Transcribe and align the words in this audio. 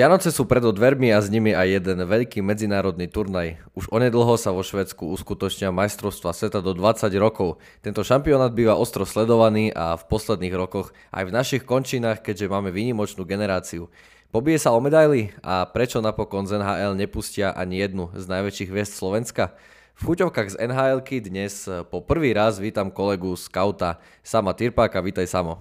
Vianoce 0.00 0.32
sú 0.32 0.48
pred 0.48 0.64
dvermi 0.64 1.12
a 1.12 1.20
s 1.20 1.28
nimi 1.28 1.52
aj 1.52 1.76
jeden 1.76 2.00
veľký 2.08 2.40
medzinárodný 2.40 3.04
turnaj. 3.04 3.60
Už 3.76 3.92
onedlho 3.92 4.32
sa 4.40 4.48
vo 4.48 4.64
Švedsku 4.64 5.04
uskutočnia 5.12 5.68
majstrovstva 5.76 6.32
sveta 6.32 6.64
do 6.64 6.72
20 6.72 7.12
rokov. 7.20 7.60
Tento 7.84 8.00
šampionát 8.00 8.48
býva 8.48 8.80
ostro 8.80 9.04
sledovaný 9.04 9.68
a 9.76 10.00
v 10.00 10.04
posledných 10.08 10.56
rokoch 10.56 10.96
aj 11.12 11.28
v 11.28 11.34
našich 11.36 11.62
končinách, 11.68 12.24
keďže 12.24 12.48
máme 12.48 12.72
výnimočnú 12.72 13.28
generáciu. 13.28 13.92
Pobije 14.32 14.56
sa 14.56 14.72
o 14.72 14.80
medaily 14.80 15.36
a 15.44 15.68
prečo 15.68 16.00
napokon 16.00 16.48
z 16.48 16.56
NHL 16.56 16.96
nepustia 16.96 17.52
ani 17.52 17.84
jednu 17.84 18.08
z 18.16 18.24
najväčších 18.24 18.72
hviezd 18.72 18.96
Slovenska? 18.96 19.52
V 20.00 20.16
chuťovkách 20.16 20.56
z 20.56 20.64
nhl 20.64 21.04
dnes 21.28 21.68
po 21.92 22.00
prvý 22.00 22.32
raz 22.32 22.56
vítam 22.56 22.88
kolegu 22.88 23.36
skauta 23.36 24.00
Sama 24.24 24.56
Tirpáka. 24.56 25.04
Vítaj 25.04 25.28
Samo. 25.28 25.60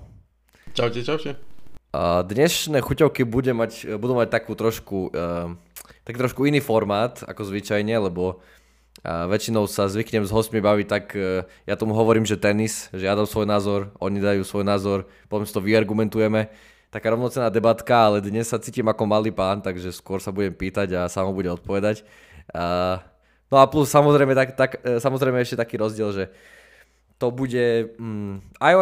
Čaute, 0.72 1.04
čaute. 1.04 1.48
Dnešné 1.98 2.86
chuťovky 2.86 3.26
bude 3.26 3.50
mať, 3.50 3.98
budú 3.98 4.14
mať 4.14 4.30
takú 4.30 4.54
trošku, 4.54 5.10
uh, 5.10 5.58
tak 6.06 6.22
trošku 6.22 6.46
iný 6.46 6.62
formát 6.62 7.26
ako 7.26 7.50
zvyčajne, 7.50 7.98
lebo 7.98 8.38
uh, 8.38 9.26
väčšinou 9.26 9.66
sa 9.66 9.90
zvyknem 9.90 10.22
s 10.22 10.30
hostmi 10.30 10.62
baviť 10.62 10.86
tak, 10.86 11.06
uh, 11.18 11.50
ja 11.66 11.74
tomu 11.74 11.98
hovorím, 11.98 12.30
že 12.30 12.38
tenis, 12.38 12.94
že 12.94 13.10
ja 13.10 13.18
dám 13.18 13.26
svoj 13.26 13.50
názor, 13.50 13.90
oni 13.98 14.22
dajú 14.22 14.46
svoj 14.46 14.70
názor, 14.70 15.10
potom 15.26 15.50
si 15.50 15.54
to 15.56 15.66
vyargumentujeme. 15.66 16.54
Taká 16.94 17.10
rovnocená 17.10 17.50
debatka, 17.50 18.06
ale 18.06 18.22
dnes 18.22 18.54
sa 18.54 18.62
cítim 18.62 18.86
ako 18.86 19.10
malý 19.10 19.34
pán, 19.34 19.58
takže 19.58 19.90
skôr 19.90 20.22
sa 20.22 20.30
budem 20.30 20.54
pýtať 20.54 20.94
a 20.94 21.10
sám 21.10 21.34
bude 21.34 21.50
odpovedať. 21.50 22.06
Uh, 22.54 23.02
no 23.50 23.58
a 23.58 23.66
plus 23.66 23.90
samozrejme, 23.90 24.38
tak, 24.38 24.54
tak, 24.54 24.78
samozrejme 25.02 25.42
ešte 25.42 25.58
taký 25.58 25.82
rozdiel, 25.82 26.14
že 26.14 26.24
to 27.20 27.36
bude 27.36 28.00
mm, 28.00 28.55
aj 28.64 28.73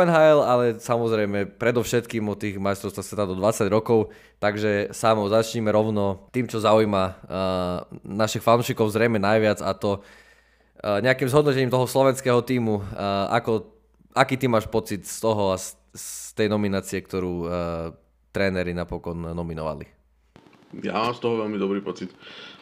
ale 0.45 0.65
samozrejme 0.77 1.57
predovšetkým 1.57 2.21
o 2.29 2.37
tých 2.37 2.61
majstrovstvách 2.61 3.07
sveta 3.09 3.25
do 3.25 3.33
20 3.33 3.65
rokov, 3.73 4.13
takže 4.37 4.93
samo 4.93 5.25
začneme 5.25 5.73
rovno 5.73 6.29
tým, 6.29 6.45
čo 6.45 6.61
zaujíma 6.61 7.03
uh, 7.03 7.17
našich 8.05 8.45
fanúšikov 8.45 8.93
zrejme 8.93 9.17
najviac 9.17 9.65
a 9.65 9.73
to 9.73 10.05
uh, 10.05 11.01
nejakým 11.01 11.25
zhodnotením 11.33 11.73
toho 11.73 11.89
slovenského 11.89 12.45
týmu, 12.45 12.77
uh, 12.77 13.25
ako, 13.33 13.73
aký 14.13 14.37
ty 14.37 14.45
máš 14.45 14.69
pocit 14.69 15.01
z 15.09 15.17
toho 15.17 15.49
a 15.49 15.57
z, 15.57 15.73
z 15.97 16.37
tej 16.37 16.47
nominácie, 16.53 17.01
ktorú 17.01 17.33
uh, 17.41 17.49
tréneri 18.29 18.77
napokon 18.77 19.33
nominovali? 19.33 19.89
Ja 20.85 21.09
mám 21.09 21.17
z 21.17 21.25
toho 21.25 21.41
veľmi 21.41 21.57
dobrý 21.57 21.81
pocit. 21.81 22.13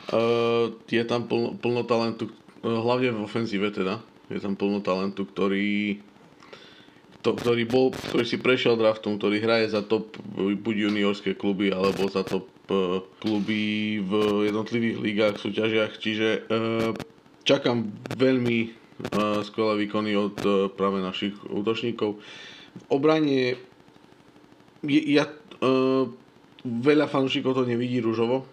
Uh, 0.07 0.71
je 0.87 1.03
tam 1.03 1.27
plno, 1.27 1.59
plno 1.59 1.83
talentu, 1.83 2.31
hlavne 2.63 3.11
v 3.11 3.27
ofenzíve 3.27 3.75
teda 3.75 4.14
je 4.29 4.39
tam 4.41 4.57
plno 4.57 4.81
talentu, 4.81 5.25
ktorý, 5.25 6.01
to, 7.21 7.37
ktorý, 7.37 7.63
bol, 7.69 7.93
ktorý 7.93 8.25
si 8.25 8.37
prešiel 8.41 8.77
draftom, 8.77 9.21
ktorý 9.21 9.37
hraje 9.41 9.69
za 9.69 9.85
top 9.85 10.17
buď 10.35 10.89
juniorské 10.89 11.37
kluby 11.37 11.69
alebo 11.69 12.09
za 12.09 12.25
top 12.25 12.49
uh, 12.69 13.05
kluby 13.21 14.01
v 14.01 14.11
jednotlivých 14.49 14.97
ligách, 14.97 15.35
súťažiach. 15.37 15.93
Čiže 16.01 16.27
uh, 16.49 16.91
čakám 17.45 17.85
veľmi 18.17 18.57
uh, 18.65 19.41
skvelé 19.45 19.85
výkony 19.85 20.17
od 20.17 20.35
práve 20.73 21.05
našich 21.05 21.37
útočníkov. 21.45 22.17
V 22.75 22.83
obrane 22.91 23.55
ja, 24.85 25.25
veľa 26.61 27.05
fanúšikov 27.09 27.57
to 27.57 27.63
nevidí 27.65 28.03
rúžovo, 28.03 28.45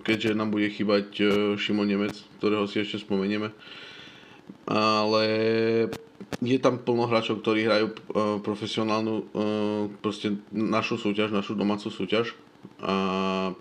keďže 0.00 0.38
nám 0.38 0.48
bude 0.54 0.70
chýbať 0.72 1.12
Šimon 1.60 1.90
Nemec, 1.90 2.14
ktorého 2.38 2.64
si 2.64 2.80
ešte 2.80 3.02
spomenieme 3.02 3.52
ale 4.68 5.24
je 6.40 6.58
tam 6.60 6.80
plno 6.80 7.06
hráčov, 7.08 7.40
ktorí 7.44 7.68
hrajú 7.68 7.86
uh, 7.88 7.96
profesionálnu 8.40 9.14
uh, 9.14 9.24
proste 10.00 10.40
našu 10.50 10.96
súťaž, 10.96 11.30
našu 11.30 11.54
domácu 11.54 11.88
súťaž 11.92 12.32
a 12.80 13.52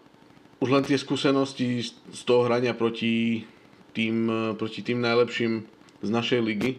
už 0.63 0.69
len 0.71 0.83
tie 0.87 0.95
skúsenosti 0.95 1.83
z 1.91 2.21
toho 2.23 2.47
hrania 2.47 2.71
proti 2.71 3.43
tým, 3.91 4.15
uh, 4.27 4.37
proti 4.55 4.79
tým 4.81 5.03
najlepším 5.03 5.67
z 6.03 6.09
našej 6.09 6.39
ligy 6.43 6.71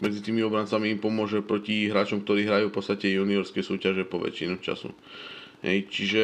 medzi 0.00 0.24
tými 0.24 0.40
obrancami 0.40 0.96
im 0.96 1.00
pomôže 1.02 1.44
proti 1.44 1.86
hráčom, 1.92 2.24
ktorí 2.24 2.48
hrajú 2.48 2.72
v 2.72 2.74
podstate 2.74 3.12
juniorské 3.12 3.60
súťaže 3.60 4.08
po 4.08 4.16
väčšinu 4.22 4.58
času. 4.64 4.90
Hej, 5.60 5.92
čiže 5.92 6.22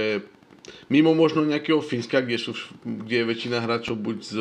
mimo 0.88 1.12
možno 1.12 1.44
nejakého 1.44 1.84
Fínska, 1.84 2.24
kde, 2.24 2.40
sú, 2.40 2.56
kde 2.82 3.22
je 3.22 3.28
väčšina 3.28 3.60
hráčov 3.60 4.00
buď 4.00 4.18
z, 4.24 4.34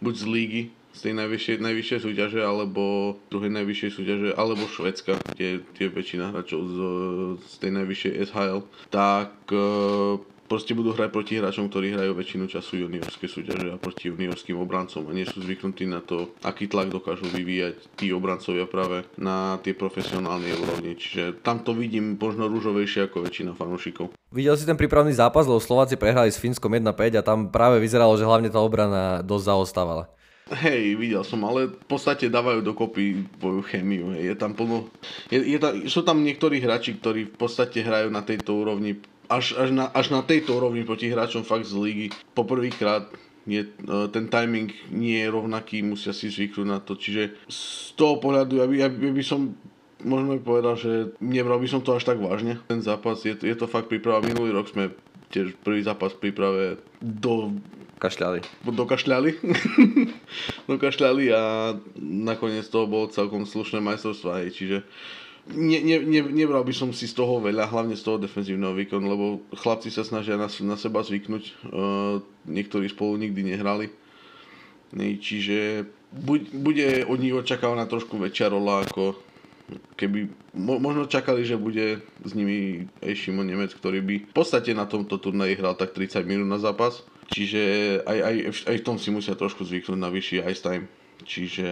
buď 0.00 0.14
z 0.16 0.24
lígy, 0.24 0.62
z 0.98 1.00
tej 1.06 1.14
najvyššej, 1.14 1.56
najvyššej 1.62 2.00
súťaže 2.02 2.40
alebo 2.42 3.14
druhej 3.30 3.54
najvyššej 3.54 3.90
súťaže 3.94 4.28
alebo 4.34 4.66
Švedska, 4.66 5.14
kde 5.30 5.62
je 5.78 5.86
väčšina 5.86 6.34
hráčov 6.34 6.60
z, 6.66 6.76
z 7.38 7.54
tej 7.62 7.70
najvyššej 7.78 8.12
SHL, 8.26 8.66
tak 8.90 9.30
e, 9.54 9.62
proste 10.50 10.74
budú 10.74 10.90
hrať 10.96 11.10
proti 11.14 11.38
hráčom, 11.38 11.70
ktorí 11.70 11.94
hrajú 11.94 12.18
väčšinu 12.18 12.50
času 12.50 12.88
juniorské 12.88 13.30
súťaže 13.30 13.70
a 13.70 13.78
proti 13.78 14.10
juniorským 14.10 14.58
obrancom 14.58 15.06
a 15.06 15.12
nie 15.14 15.22
sú 15.22 15.38
zvyknutí 15.38 15.86
na 15.86 16.02
to, 16.02 16.34
aký 16.42 16.66
tlak 16.66 16.90
dokážu 16.90 17.30
vyvíjať 17.30 17.78
tí 17.94 18.10
obrancovia 18.10 18.66
práve 18.66 19.06
na 19.14 19.62
tie 19.62 19.78
profesionálne 19.78 20.50
úrovni. 20.58 20.98
Čiže 20.98 21.44
tam 21.46 21.62
to 21.62 21.78
vidím 21.78 22.18
možno 22.18 22.50
rúžovejšie 22.50 23.06
ako 23.06 23.22
väčšina 23.22 23.54
fanúšikov. 23.54 24.10
Videl 24.34 24.58
si 24.58 24.66
ten 24.66 24.76
prípravný 24.76 25.14
zápas, 25.14 25.46
lebo 25.46 25.62
Slováci 25.62 25.94
prehrali 25.94 26.34
s 26.34 26.42
Fínskom 26.42 26.74
1-5 26.74 27.20
a 27.20 27.22
tam 27.22 27.48
práve 27.54 27.78
vyzeralo, 27.78 28.18
že 28.18 28.26
hlavne 28.26 28.50
tá 28.50 28.58
obrana 28.58 29.22
dosť 29.22 29.44
zaostávala. 29.54 30.17
Hej, 30.48 30.96
videl 30.96 31.20
som, 31.28 31.44
ale 31.44 31.68
v 31.68 31.86
podstate 31.86 32.32
dávajú 32.32 32.64
dokopy 32.64 33.28
svoju 33.36 33.60
chemiu. 33.68 34.16
Hej. 34.16 34.32
Je 34.32 34.36
tam 34.40 34.56
plno... 34.56 34.88
Je, 35.28 35.44
je 35.44 35.58
tam, 35.60 35.72
sú 35.84 36.00
tam 36.00 36.24
niektorí 36.24 36.56
hráči, 36.64 36.96
ktorí 36.96 37.28
v 37.28 37.36
podstate 37.36 37.84
hrajú 37.84 38.08
na 38.08 38.24
tejto 38.24 38.56
úrovni 38.56 38.96
až, 39.28 39.60
až, 39.60 39.70
na, 39.76 39.92
až 39.92 40.08
na 40.08 40.24
tejto 40.24 40.56
úrovni 40.56 40.88
proti 40.88 41.12
hráčom 41.12 41.44
fakt 41.44 41.68
z 41.68 41.76
ligy. 41.76 42.06
Poprvýkrát 42.32 43.12
je, 43.44 43.68
e, 43.68 44.08
ten 44.08 44.24
timing 44.32 44.72
nie 44.88 45.20
je 45.20 45.28
rovnaký, 45.28 45.84
musia 45.84 46.16
si 46.16 46.32
zvyknúť 46.32 46.68
na 46.68 46.80
to. 46.80 46.96
Čiže 46.96 47.36
z 47.44 47.60
toho 47.92 48.16
pohľadu, 48.16 48.64
ja 48.64 48.66
by, 48.66 48.74
ja 48.76 48.88
by 48.88 49.24
som 49.24 49.52
možno 50.04 50.38
by 50.38 50.42
povedal, 50.42 50.74
že 50.78 51.12
nebral 51.20 51.60
by 51.60 51.68
som 51.68 51.84
to 51.84 51.92
až 51.92 52.08
tak 52.08 52.22
vážne. 52.22 52.56
Ten 52.70 52.80
zápas, 52.80 53.20
je, 53.26 53.36
je 53.36 53.56
to 53.58 53.68
fakt 53.68 53.90
príprava. 53.90 54.24
Minulý 54.24 54.54
rok 54.54 54.70
sme 54.70 54.94
tiež 55.28 55.60
prvý 55.60 55.84
zápas 55.84 56.16
v 56.16 56.28
príprave 56.28 56.80
do 57.04 57.52
Kašľali. 57.98 58.40
Dokašľali. 58.62 59.30
Dokašľali 60.70 61.24
a 61.34 61.74
nakoniec 61.98 62.70
toho 62.70 62.86
bolo 62.86 63.10
celkom 63.10 63.42
slušné 63.42 63.82
majstrovstvo 63.82 64.38
aj, 64.38 64.54
čiže 64.54 64.86
ne, 65.50 65.78
ne, 65.82 65.96
ne, 66.06 66.20
nebral 66.30 66.62
by 66.62 66.70
som 66.70 66.94
si 66.94 67.10
z 67.10 67.18
toho 67.18 67.42
veľa, 67.42 67.66
hlavne 67.66 67.98
z 67.98 68.06
toho 68.06 68.22
defenzívneho 68.22 68.70
výkonu, 68.70 69.06
lebo 69.08 69.26
chlapci 69.50 69.90
sa 69.90 70.06
snažia 70.06 70.38
na, 70.38 70.46
na 70.46 70.76
seba 70.78 71.02
zvyknúť, 71.02 71.44
uh, 71.74 72.22
niektorí 72.46 72.86
spolu 72.86 73.18
nikdy 73.18 73.50
nehrali. 73.54 73.90
Čiže 74.94 75.84
buď, 76.14 76.40
bude 76.54 76.86
od 77.04 77.18
nich 77.20 77.36
očakávaná 77.36 77.84
trošku 77.84 78.16
väčšia 78.16 78.48
rola, 78.48 78.86
ako 78.88 79.20
keby 80.00 80.32
mo, 80.56 80.80
možno 80.80 81.04
čakali, 81.04 81.44
že 81.44 81.60
bude 81.60 82.00
s 82.24 82.32
nimi 82.32 82.88
aj 83.04 83.12
Šimon 83.12 83.44
Nemec, 83.44 83.76
ktorý 83.76 84.00
by 84.00 84.14
v 84.30 84.32
podstate 84.32 84.72
na 84.72 84.88
tomto 84.88 85.20
turnaji 85.20 85.60
hral 85.60 85.76
tak 85.76 85.92
30 85.92 86.24
minút 86.24 86.48
na 86.48 86.56
zápas 86.56 87.04
Čiže 87.28 87.62
aj, 88.08 88.18
aj, 88.24 88.34
aj 88.72 88.76
v 88.80 88.86
tom 88.86 88.96
si 88.96 89.12
musia 89.12 89.36
trošku 89.36 89.64
zvyknúť 89.64 89.98
na 90.00 90.08
vyšší 90.08 90.44
ice 90.48 90.64
time. 90.64 90.84
Čiže 91.28 91.66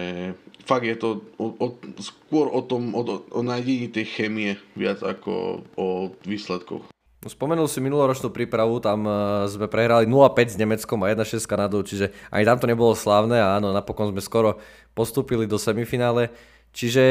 fakt 0.67 0.85
je 0.85 0.97
to 0.99 1.23
o, 1.39 1.55
o, 1.55 1.67
skôr 2.03 2.51
o 2.51 2.61
tom, 2.61 2.93
o, 2.93 3.01
o 3.31 3.41
nájdení 3.41 3.89
tej 3.89 4.05
chémie 4.05 4.59
viac 4.77 5.01
ako 5.01 5.63
o 5.79 6.11
výsledkoch. 6.27 6.85
No, 7.17 7.27
spomenul 7.33 7.65
si 7.65 7.81
minuloročnú 7.81 8.29
prípravu, 8.29 8.77
tam 8.77 9.09
uh, 9.09 9.49
sme 9.49 9.65
prehrali 9.65 10.05
0-5 10.05 10.53
s 10.53 10.57
Nemeckom 10.61 11.01
a 11.01 11.09
1-6 11.09 11.41
s 11.41 11.49
Kanadou, 11.49 11.81
čiže 11.81 12.13
ani 12.29 12.45
tam 12.45 12.61
to 12.61 12.69
nebolo 12.69 12.93
slávne 12.93 13.41
a 13.41 13.57
áno, 13.57 13.73
napokon 13.73 14.13
sme 14.13 14.21
skoro 14.21 14.61
postúpili 14.93 15.49
do 15.49 15.57
semifinále. 15.57 16.29
Čiže 16.77 17.03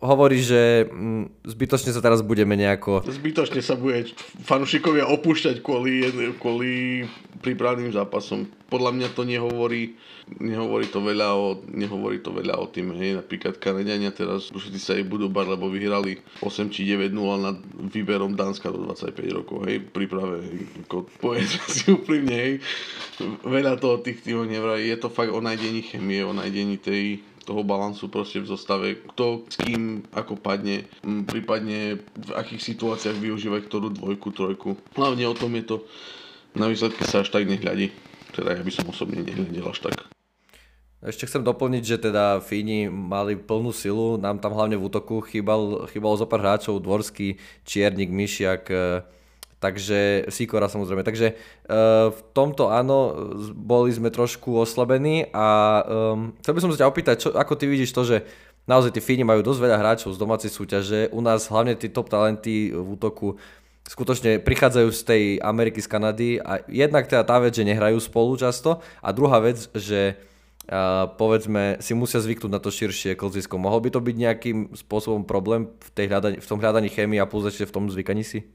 hovorí, 0.00 0.40
že 0.40 0.88
mm, 0.88 1.44
zbytočne 1.44 1.92
sa 1.92 2.00
teraz 2.00 2.24
budeme 2.24 2.56
nejako... 2.56 3.04
Zbytočne 3.04 3.60
sa 3.60 3.76
bude 3.76 4.08
fanúšikovia 4.48 5.04
opúšťať 5.06 5.60
kvôli, 5.60 6.08
kvôli 6.40 7.04
prípravným 7.44 7.92
zápasom. 7.92 8.48
Podľa 8.72 8.96
mňa 8.96 9.08
to 9.12 9.28
nehovorí, 9.28 9.96
nehovorí 10.40 10.88
to 10.88 11.04
veľa 11.04 11.36
o, 11.36 11.58
nehovorí 11.68 12.22
to 12.24 12.32
veľa 12.32 12.56
o 12.60 12.70
tým, 12.70 12.94
hej, 12.96 13.18
napríklad 13.18 13.58
Kanadiania 13.58 14.14
teraz 14.14 14.48
už 14.54 14.72
sa 14.78 14.94
ich 14.94 15.08
budú 15.08 15.26
bať, 15.26 15.58
lebo 15.58 15.66
vyhrali 15.66 16.22
8 16.38 16.70
či 16.70 16.86
9-0 16.86 17.10
nad 17.40 17.56
výberom 17.90 18.38
Dánska 18.38 18.70
do 18.70 18.86
25 18.86 19.36
rokov, 19.36 19.66
hej, 19.66 19.82
príprave, 19.90 20.46
povedzme 21.18 21.64
si 21.74 21.90
úprimne, 21.90 22.36
hej, 22.36 22.54
veľa 23.42 23.80
toho 23.80 23.98
tých 23.98 24.22
týmov 24.22 24.46
nevraví, 24.46 24.86
je 24.86 24.98
to 25.02 25.10
fakt 25.10 25.34
o 25.34 25.42
nájdení 25.42 25.82
chemie, 25.82 26.22
o 26.22 26.30
nájdení 26.30 26.78
tej, 26.78 27.26
toho 27.50 27.66
balansu 27.66 28.06
proste 28.06 28.38
v 28.38 28.46
zostave, 28.46 28.94
kto 29.10 29.42
s 29.50 29.58
kým 29.58 30.06
ako 30.14 30.38
padne, 30.38 30.86
prípadne 31.26 31.98
v 32.14 32.30
akých 32.38 32.62
situáciách 32.62 33.18
využívať 33.18 33.66
ktorú 33.66 33.90
dvojku, 33.90 34.30
trojku. 34.30 34.78
Hlavne 34.94 35.26
o 35.26 35.34
tom 35.34 35.58
je 35.58 35.66
to, 35.66 35.76
na 36.54 36.70
výsledky 36.70 37.02
sa 37.02 37.26
až 37.26 37.34
tak 37.34 37.50
nehľadí. 37.50 37.90
Teda 38.30 38.54
ja 38.54 38.62
by 38.62 38.70
som 38.70 38.86
osobne 38.86 39.26
nehľadil 39.26 39.66
až 39.66 39.90
tak. 39.90 39.98
Ešte 41.02 41.26
chcem 41.26 41.42
doplniť, 41.42 41.82
že 41.82 41.98
teda 41.98 42.38
Fíni 42.38 42.86
mali 42.86 43.34
plnú 43.34 43.74
silu, 43.74 44.14
nám 44.14 44.38
tam 44.38 44.54
hlavne 44.54 44.78
v 44.78 44.86
útoku 44.86 45.18
chýbal, 45.26 45.90
chýbalo 45.90 46.14
zo 46.14 46.30
pár 46.30 46.46
hráčov, 46.46 46.78
Dvorský, 46.78 47.40
Čiernik, 47.66 48.14
Myšiak, 48.14 48.70
takže 49.60 50.26
Sikora 50.32 50.66
samozrejme. 50.66 51.04
Takže 51.04 51.36
uh, 51.36 52.10
v 52.10 52.20
tomto 52.32 52.72
áno, 52.72 53.12
boli 53.52 53.92
sme 53.92 54.08
trošku 54.08 54.56
oslabení 54.56 55.28
a 55.30 55.80
um, 55.84 56.32
chcel 56.40 56.56
by 56.56 56.60
som 56.64 56.70
sa 56.72 56.80
ťa 56.82 56.90
opýtať, 56.90 57.16
čo, 57.20 57.28
ako 57.36 57.54
ty 57.54 57.68
vidíš 57.68 57.92
to, 57.92 58.02
že 58.02 58.16
naozaj 58.64 58.96
tí 58.96 59.00
Fíni 59.04 59.22
majú 59.22 59.44
dosť 59.44 59.60
veľa 59.60 59.76
hráčov 59.78 60.16
z 60.16 60.18
domácej 60.18 60.50
súťaže, 60.50 61.00
u 61.12 61.20
nás 61.20 61.46
hlavne 61.52 61.76
tí 61.76 61.92
top 61.92 62.08
talenty 62.08 62.72
v 62.72 62.88
útoku 62.96 63.36
skutočne 63.90 64.38
prichádzajú 64.38 64.88
z 64.94 65.00
tej 65.02 65.22
Ameriky, 65.42 65.82
z 65.82 65.88
Kanady 65.90 66.30
a 66.38 66.62
jednak 66.70 67.10
teda 67.10 67.26
tá 67.26 67.42
vec, 67.42 67.58
že 67.58 67.66
nehrajú 67.66 67.98
spolu 67.98 68.38
často 68.38 68.78
a 69.02 69.08
druhá 69.10 69.42
vec, 69.42 69.66
že 69.74 70.14
uh, 70.70 71.10
povedzme 71.18 71.82
si 71.82 71.90
musia 71.98 72.22
zvyknúť 72.22 72.52
na 72.54 72.62
to 72.62 72.70
širšie 72.70 73.18
klzisko. 73.18 73.58
Mohol 73.58 73.88
by 73.88 73.90
to 73.90 74.00
byť 74.00 74.16
nejakým 74.16 74.58
spôsobom 74.78 75.26
problém 75.26 75.66
v, 75.82 75.88
tej 75.90 76.06
hľadaní, 76.06 76.38
v 76.38 76.46
tom 76.46 76.62
hľadaní 76.62 76.86
chémie 76.86 77.18
a 77.18 77.26
plus 77.26 77.50
ešte 77.50 77.66
v 77.66 77.74
tom 77.74 77.84
zvykaní 77.90 78.22
si? 78.22 78.46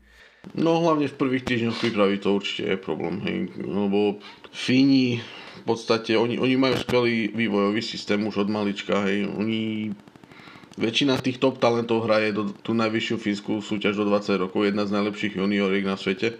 No 0.53 0.77
hlavne 0.86 1.09
v 1.09 1.18
prvých 1.18 1.44
týždňoch 1.50 1.80
prípravy 1.81 2.21
to 2.21 2.38
určite 2.38 2.63
je 2.69 2.77
problém, 2.77 3.18
hej, 3.25 3.38
lebo 3.57 4.21
Fíni 4.53 5.25
v 5.56 5.62
podstate, 5.65 6.13
oni, 6.13 6.38
oni 6.38 6.56
majú 6.59 6.75
skvelý 6.77 7.33
vývojový 7.33 7.81
systém 7.81 8.21
už 8.21 8.45
od 8.45 8.50
malička, 8.53 9.01
hej, 9.09 9.25
oni 9.25 9.89
Väčšina 10.75 11.16
tých 11.24 11.39
top 11.39 11.56
talentov 11.56 12.04
hraje 12.04 12.36
do 12.36 12.51
tú 12.51 12.75
najvyššiu 12.75 13.16
fínsku 13.16 13.51
súťaž 13.63 13.95
do 13.95 14.12
20 14.12 14.44
rokov, 14.44 14.68
jedna 14.68 14.83
z 14.83 14.92
najlepších 14.92 15.39
junioriek 15.39 15.88
na 15.88 15.95
svete, 15.95 16.36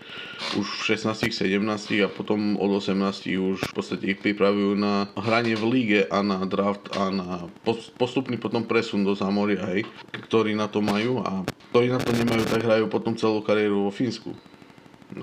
už 0.60 0.68
v 0.68 0.82
16 0.92 1.32
17 1.32 2.04
a 2.04 2.12
potom 2.12 2.60
od 2.60 2.68
18 2.84 3.32
už 3.32 3.64
v 3.64 3.74
podstate 3.74 4.04
ich 4.12 4.20
pripravujú 4.20 4.76
na 4.76 5.08
hranie 5.16 5.56
v 5.56 5.64
líge 5.72 6.02
a 6.12 6.20
na 6.20 6.44
draft 6.44 6.92
a 7.00 7.08
na 7.16 7.48
postupný 7.96 8.36
potom 8.36 8.68
presun 8.68 9.08
do 9.08 9.16
Zamoria, 9.16 9.72
hej, 9.72 9.88
ktorí 10.28 10.52
na 10.52 10.68
to 10.68 10.84
majú 10.84 11.24
a 11.24 11.48
ktorí 11.72 11.96
na 11.96 12.04
to 12.04 12.12
nemajú, 12.12 12.44
tak 12.44 12.60
hrajú 12.60 12.92
potom 12.92 13.16
celú 13.16 13.40
kariéru 13.40 13.88
vo 13.88 13.92
Fínsku 13.96 14.36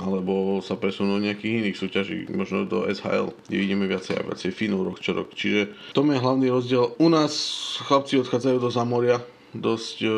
alebo 0.01 0.65
sa 0.65 0.79
presunú 0.79 1.21
nejakých 1.21 1.65
iných 1.65 1.77
súťaží, 1.77 2.19
možno 2.33 2.65
do 2.65 2.89
SHL, 2.89 3.37
kde 3.49 3.57
vidíme 3.57 3.85
viacej 3.85 4.21
a 4.21 4.27
viacej 4.27 4.51
Finov 4.57 4.89
rok 4.89 4.99
čo 5.05 5.13
rok. 5.13 5.33
Čiže 5.37 5.93
to 5.93 6.01
je 6.05 6.17
hlavný 6.17 6.49
rozdiel. 6.49 6.97
U 6.97 7.09
nás 7.13 7.33
chlapci 7.85 8.17
odchádzajú 8.21 8.57
do 8.57 8.71
Zamoria 8.73 9.21
dosť 9.53 9.97
e, 10.01 10.09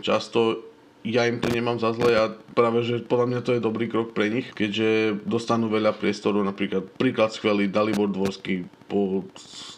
často 0.00 0.64
ja 1.06 1.24
im 1.30 1.38
to 1.38 1.48
nemám 1.48 1.78
za 1.78 1.94
zle 1.94 2.10
a 2.18 2.34
práve, 2.52 2.82
že 2.82 3.00
podľa 3.06 3.26
mňa 3.30 3.40
to 3.46 3.54
je 3.54 3.64
dobrý 3.64 3.86
krok 3.86 4.12
pre 4.12 4.28
nich, 4.28 4.50
keďže 4.52 5.22
dostanú 5.24 5.70
veľa 5.70 5.94
priestoru, 5.94 6.42
napríklad 6.42 6.90
príklad 6.98 7.30
skvelý 7.30 7.70
Dalibor 7.70 8.10
Dvorský 8.10 8.66
po 8.90 9.24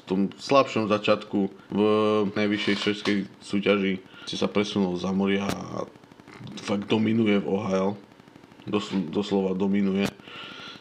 tom 0.09 0.33
slabšom 0.33 0.89
začiatku 0.89 1.39
v 1.71 1.81
najvyššej 2.35 2.75
švedskej 2.75 3.17
súťaži 3.39 3.95
si 4.27 4.35
sa 4.35 4.49
presunul 4.49 4.97
za 4.97 5.13
moria 5.13 5.45
a 5.47 5.85
fakt 6.65 6.89
dominuje 6.89 7.37
v 7.39 7.47
OHL 7.47 7.91
doslova 9.11 9.57
dominuje. 9.57 10.09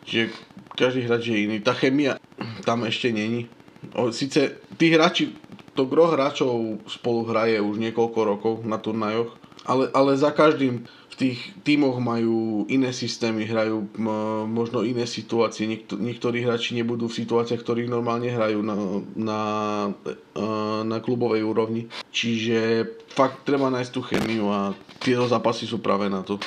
Čiže 0.07 0.33
každý 0.73 1.05
hráč 1.05 1.23
je 1.29 1.37
iný. 1.45 1.57
Tá 1.61 1.77
chemia 1.77 2.17
tam 2.65 2.87
ešte 2.87 3.13
není. 3.13 3.45
Sice 4.11 4.59
tí 4.75 4.91
hráči, 4.91 5.31
to 5.77 5.87
gro 5.87 6.11
hráčov 6.11 6.83
spolu 6.91 7.23
hraje 7.31 7.61
už 7.63 7.79
niekoľko 7.79 8.19
rokov 8.27 8.53
na 8.67 8.75
turnajoch, 8.75 9.31
ale, 9.63 9.87
ale 9.95 10.19
za 10.19 10.31
každým 10.35 10.83
v 10.83 11.15
tých 11.15 11.39
tímoch 11.67 11.99
majú 11.99 12.63
iné 12.71 12.95
systémy, 12.95 13.43
hrajú 13.43 13.91
m, 13.95 14.07
možno 14.47 14.87
iné 14.87 15.03
situácie. 15.03 15.67
Niekto, 15.67 15.99
niektorí 15.99 16.43
hráči 16.43 16.79
nebudú 16.79 17.11
v 17.11 17.19
situáciách, 17.23 17.59
ktorých 17.59 17.91
normálne 17.91 18.31
hrajú 18.31 18.59
na, 18.63 18.75
na, 19.19 19.41
e, 20.07 20.43
na 20.87 20.97
klubovej 21.03 21.43
úrovni. 21.43 21.91
Čiže 22.11 22.87
fakt 23.11 23.43
treba 23.43 23.67
nájsť 23.67 23.91
tú 23.91 24.01
chemiu 24.03 24.47
a 24.47 24.71
tieto 25.03 25.27
zápasy 25.27 25.67
sú 25.67 25.83
práve 25.83 26.07
na 26.07 26.23
to. 26.23 26.39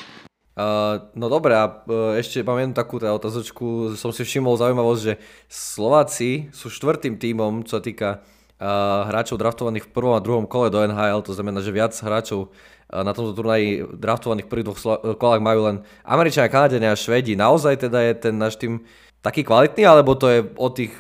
Uh, 0.53 1.09
no 1.17 1.33
dobré, 1.33 1.57
a 1.57 1.65
uh, 1.65 2.13
ešte 2.21 2.45
mám 2.45 2.61
jednu 2.61 2.77
takú 2.77 3.01
teda 3.01 3.17
otázočku, 3.17 3.97
som 3.97 4.13
si 4.13 4.21
všimol 4.21 4.61
zaujímavosť, 4.61 5.01
že 5.01 5.15
Slováci 5.49 6.53
sú 6.53 6.69
štvrtým 6.69 7.17
tímom, 7.17 7.65
čo 7.65 7.81
sa 7.81 7.83
týka 7.83 8.21
uh, 8.21 9.09
hráčov 9.09 9.41
draftovaných 9.41 9.89
v 9.89 9.93
prvom 9.97 10.13
a 10.13 10.21
druhom 10.21 10.45
kole 10.45 10.69
do 10.69 10.85
NHL, 10.85 11.25
to 11.25 11.33
znamená, 11.33 11.65
že 11.65 11.73
viac 11.73 11.97
hráčov 11.97 12.53
uh, 12.53 13.01
na 13.01 13.17
tomto 13.17 13.33
turnaji 13.33 13.97
draftovaných 13.97 14.45
v 14.45 14.51
prvých 14.53 14.67
dvoch 14.69 14.81
slo- 14.85 15.01
kolách 15.17 15.41
majú 15.41 15.61
len 15.73 15.77
Američania, 16.05 16.53
Kanadenia 16.53 16.93
a 16.93 17.01
Švedi. 17.01 17.33
Naozaj 17.33 17.89
teda 17.89 18.05
je 18.05 18.13
ten 18.21 18.37
náš 18.37 18.61
tým 18.61 18.85
taký 19.25 19.49
kvalitný, 19.49 19.89
alebo 19.89 20.13
to 20.21 20.29
je 20.29 20.45
od 20.61 20.73
tých, 20.77 20.99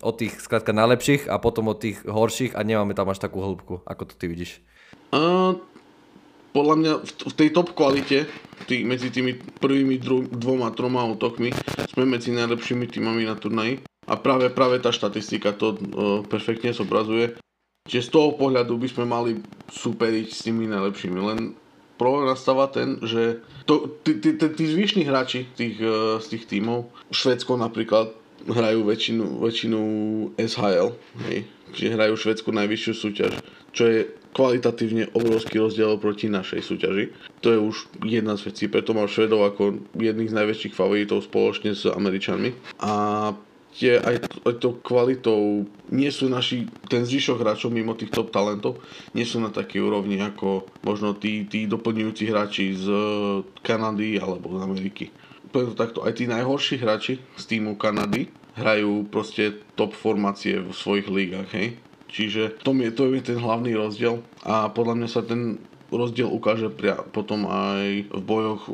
od 0.00 0.14
tých 0.14 0.32
skrátka 0.38 0.72
najlepších 0.72 1.26
a 1.26 1.36
potom 1.42 1.68
od 1.68 1.82
tých 1.82 2.00
horších 2.06 2.56
a 2.56 2.64
nemáme 2.64 2.96
tam 2.96 3.10
až 3.12 3.20
takú 3.20 3.42
hĺbku, 3.42 3.84
ako 3.84 4.02
to 4.08 4.14
ty 4.14 4.30
vidíš? 4.30 4.62
Uh, 5.10 5.58
podľa 6.54 6.74
mňa 6.78 6.92
v, 7.02 7.34
tej 7.34 7.48
top 7.50 7.74
kvalite, 7.74 8.30
tý, 8.70 8.86
medzi 8.86 9.10
tými 9.10 9.34
prvými 9.58 9.98
dru, 9.98 10.22
dvoma, 10.30 10.70
troma 10.70 11.02
útokmi, 11.02 11.50
sme 11.90 12.06
medzi 12.06 12.30
najlepšími 12.30 12.86
týmami 12.86 13.26
na 13.26 13.34
turnaji. 13.34 13.82
A 14.06 14.14
práve, 14.14 14.48
práve 14.54 14.78
tá 14.78 14.94
štatistika 14.94 15.50
to 15.50 15.74
uh, 15.74 15.78
perfektne 16.22 16.70
zobrazuje. 16.70 17.34
Čiže 17.90 18.06
z 18.08 18.10
toho 18.14 18.38
pohľadu 18.38 18.78
by 18.78 18.88
sme 18.88 19.04
mali 19.04 19.30
superiť 19.68 20.26
s 20.30 20.46
tými 20.46 20.70
najlepšími. 20.70 21.18
Len 21.18 21.40
problém 21.98 22.30
nastáva 22.30 22.70
ten, 22.70 23.02
že 23.02 23.42
to, 23.66 23.90
tí 24.06 24.64
zvyšní 24.64 25.04
hráči 25.10 25.50
tých, 25.58 25.82
uh, 25.82 26.22
z 26.22 26.38
tých 26.38 26.44
tímov, 26.46 26.86
Švedsko 27.10 27.58
napríklad, 27.58 28.14
hrajú 28.44 28.84
väčšinu, 28.84 29.40
väčšinu 29.40 29.80
SHL, 30.36 30.92
hej. 31.28 31.48
čiže 31.72 31.94
hrajú 31.96 32.14
Švedsku 32.20 32.52
najvyššiu 32.52 32.92
súťaž, 32.92 33.32
čo 33.72 33.82
je 33.88 34.00
kvalitatívne 34.34 35.14
obrovský 35.14 35.62
rozdiel 35.62 35.94
proti 36.02 36.26
našej 36.26 36.60
súťaži. 36.60 37.04
To 37.40 37.48
je 37.54 37.58
už 37.62 37.76
jedna 38.02 38.34
z 38.34 38.50
vecí, 38.50 38.66
preto 38.66 38.90
mám 38.90 39.06
Švedov 39.06 39.46
ako 39.46 39.78
jedných 39.94 40.34
z 40.34 40.38
najväčších 40.42 40.74
favoritov 40.74 41.22
spoločne 41.22 41.72
s 41.72 41.86
Američanmi. 41.86 42.50
A 42.82 42.92
tie 43.78 44.02
aj, 44.02 44.26
aj 44.46 44.54
to 44.58 44.78
kvalitou 44.82 45.70
nie 45.94 46.10
sú 46.10 46.26
naši, 46.26 46.66
ten 46.90 47.06
zvyšok 47.06 47.42
hráčov 47.42 47.70
mimo 47.70 47.94
tých 47.94 48.10
top 48.10 48.34
talentov, 48.34 48.82
nie 49.14 49.22
sú 49.22 49.38
na 49.38 49.54
takej 49.54 49.82
úrovni 49.82 50.18
ako 50.18 50.66
možno 50.82 51.14
tí, 51.14 51.46
tí 51.46 51.70
doplňujúci 51.70 52.24
hráči 52.26 52.74
z 52.74 52.86
Kanady 53.62 54.18
alebo 54.18 54.50
z 54.54 54.58
Ameriky. 54.62 55.06
Preto 55.54 55.78
takto, 55.78 56.02
aj 56.02 56.18
tí 56.18 56.26
najhorší 56.26 56.82
hráči 56.82 57.22
z 57.38 57.44
týmu 57.46 57.78
Kanady 57.78 58.26
hrajú 58.58 59.06
proste 59.10 59.62
top 59.78 59.94
formácie 59.94 60.62
v 60.62 60.70
svojich 60.70 61.06
lígach, 61.10 61.50
hej 61.54 61.78
Čiže 62.14 62.62
to 62.62 62.70
je, 62.78 62.94
to 62.94 63.10
je 63.10 63.34
ten 63.34 63.42
hlavný 63.42 63.74
rozdiel. 63.74 64.22
A 64.46 64.70
podľa 64.70 64.94
mňa 65.02 65.08
sa 65.10 65.26
ten 65.26 65.58
rozdiel 65.90 66.30
ukáže 66.30 66.70
pria, 66.70 67.02
potom 67.02 67.46
aj 67.46 68.10
v 68.10 68.22
bojoch 68.22 68.62
e, 68.66 68.72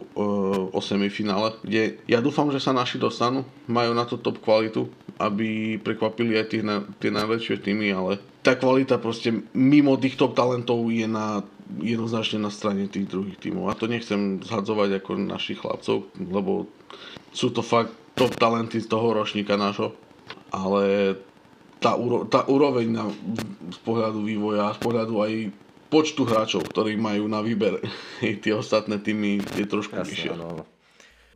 o 0.73 0.81
semifinále, 0.81 1.57
kde 1.61 2.01
ja 2.09 2.21
dúfam, 2.25 2.49
že 2.49 2.63
sa 2.63 2.73
naši 2.73 2.97
dostanú, 2.97 3.45
majú 3.69 3.93
na 3.93 4.09
to 4.09 4.17
top 4.17 4.41
kvalitu, 4.41 4.89
aby 5.21 5.77
prekvapili 5.81 6.41
aj 6.41 6.47
tých, 6.49 6.65
na, 6.65 6.81
tie 6.97 7.13
najväčšie 7.13 7.57
týmy, 7.61 7.93
ale 7.93 8.21
tá 8.41 8.57
kvalita 8.57 8.97
proste 8.97 9.37
mimo 9.53 10.01
tých 10.01 10.17
top 10.17 10.33
talentov 10.33 10.89
je 10.89 11.05
na 11.05 11.45
jednoznačne 11.79 12.41
na 12.41 12.51
strane 12.51 12.89
tých 12.89 13.07
druhých 13.07 13.39
tímov. 13.39 13.69
A 13.71 13.79
to 13.79 13.87
nechcem 13.87 14.41
zhadzovať 14.43 14.99
ako 14.99 15.21
našich 15.21 15.61
chlapcov, 15.61 16.09
lebo 16.19 16.67
sú 17.31 17.53
to 17.53 17.63
fakt 17.63 17.95
top 18.19 18.35
talenty 18.35 18.83
z 18.83 18.91
toho 18.91 19.15
ročníka 19.15 19.55
nášho, 19.55 19.95
ale 20.51 21.15
tá, 21.81 21.97
úro, 21.97 22.29
tá 22.29 22.45
úroveň 22.45 22.87
na, 22.93 23.05
z 23.73 23.79
pohľadu 23.83 24.21
vývoja, 24.23 24.77
z 24.77 24.81
pohľadu 24.85 25.15
aj 25.25 25.33
počtu 25.91 26.23
hráčov, 26.23 26.63
ktorí 26.71 26.95
majú 26.95 27.27
na 27.27 27.43
výber 27.43 27.83
tie 28.45 28.53
ostatné 28.55 29.01
týmy 29.03 29.43
je 29.59 29.67
trošku 29.67 29.99
Jasne, 29.99 30.09
vyššia. 30.13 30.33
No. 30.39 30.63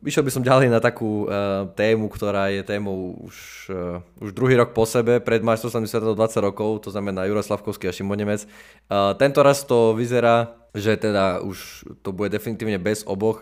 Vyšiel 0.05 0.21
by 0.21 0.31
som 0.31 0.45
ďalej 0.45 0.69
na 0.69 0.77
takú 0.77 1.25
uh, 1.25 1.65
tému, 1.73 2.05
ktorá 2.13 2.53
je 2.53 2.61
témou 2.61 3.17
už, 3.25 3.35
uh, 3.73 4.21
už 4.21 4.37
druhý 4.37 4.53
rok 4.53 4.77
po 4.77 4.85
sebe, 4.85 5.17
pred 5.17 5.41
majstrovstvami 5.41 5.89
sveta 5.89 6.13
20 6.13 6.45
rokov, 6.45 6.85
to 6.85 6.89
znamená 6.93 7.25
Juroslavkovský 7.25 7.89
a 7.89 7.95
Šimon 7.95 8.21
Nemec. 8.21 8.45
Uh, 8.45 9.17
tento 9.17 9.41
raz 9.41 9.65
to 9.65 9.97
vyzerá, 9.97 10.61
že 10.77 10.93
teda 10.99 11.41
už 11.41 11.89
to 12.05 12.13
bude 12.13 12.29
definitívne 12.29 12.77
bez 12.77 13.01
oboch. 13.09 13.41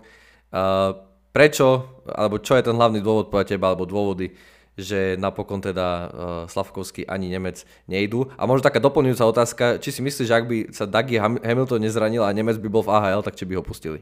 Uh, 0.55 1.03
prečo, 1.35 1.99
alebo 2.07 2.39
čo 2.39 2.55
je 2.55 2.63
ten 2.63 2.77
hlavný 2.77 3.03
dôvod 3.03 3.27
podľa 3.27 3.57
teba, 3.57 3.73
alebo 3.73 3.89
dôvody, 3.89 4.31
že 4.73 5.15
napokon 5.21 5.61
teda 5.61 5.87
uh, 5.87 6.09
Slavkovský 6.49 7.05
ani 7.05 7.29
Nemec 7.29 7.61
nejdu. 7.85 8.29
A 8.37 8.49
možno 8.49 8.65
taká 8.65 8.81
doplňujúca 8.81 9.25
otázka, 9.29 9.65
či 9.77 9.93
si 9.93 10.01
myslíš, 10.01 10.27
že 10.29 10.35
ak 10.35 10.45
by 10.49 10.57
sa 10.73 10.89
Dougie 10.89 11.21
Hamilton 11.21 11.85
nezranil 11.85 12.25
a 12.25 12.33
Nemec 12.33 12.57
by 12.57 12.69
bol 12.69 12.81
v 12.81 12.93
AHL, 12.93 13.21
tak 13.21 13.37
či 13.37 13.45
by 13.45 13.61
ho 13.61 13.63
pustili? 13.63 14.01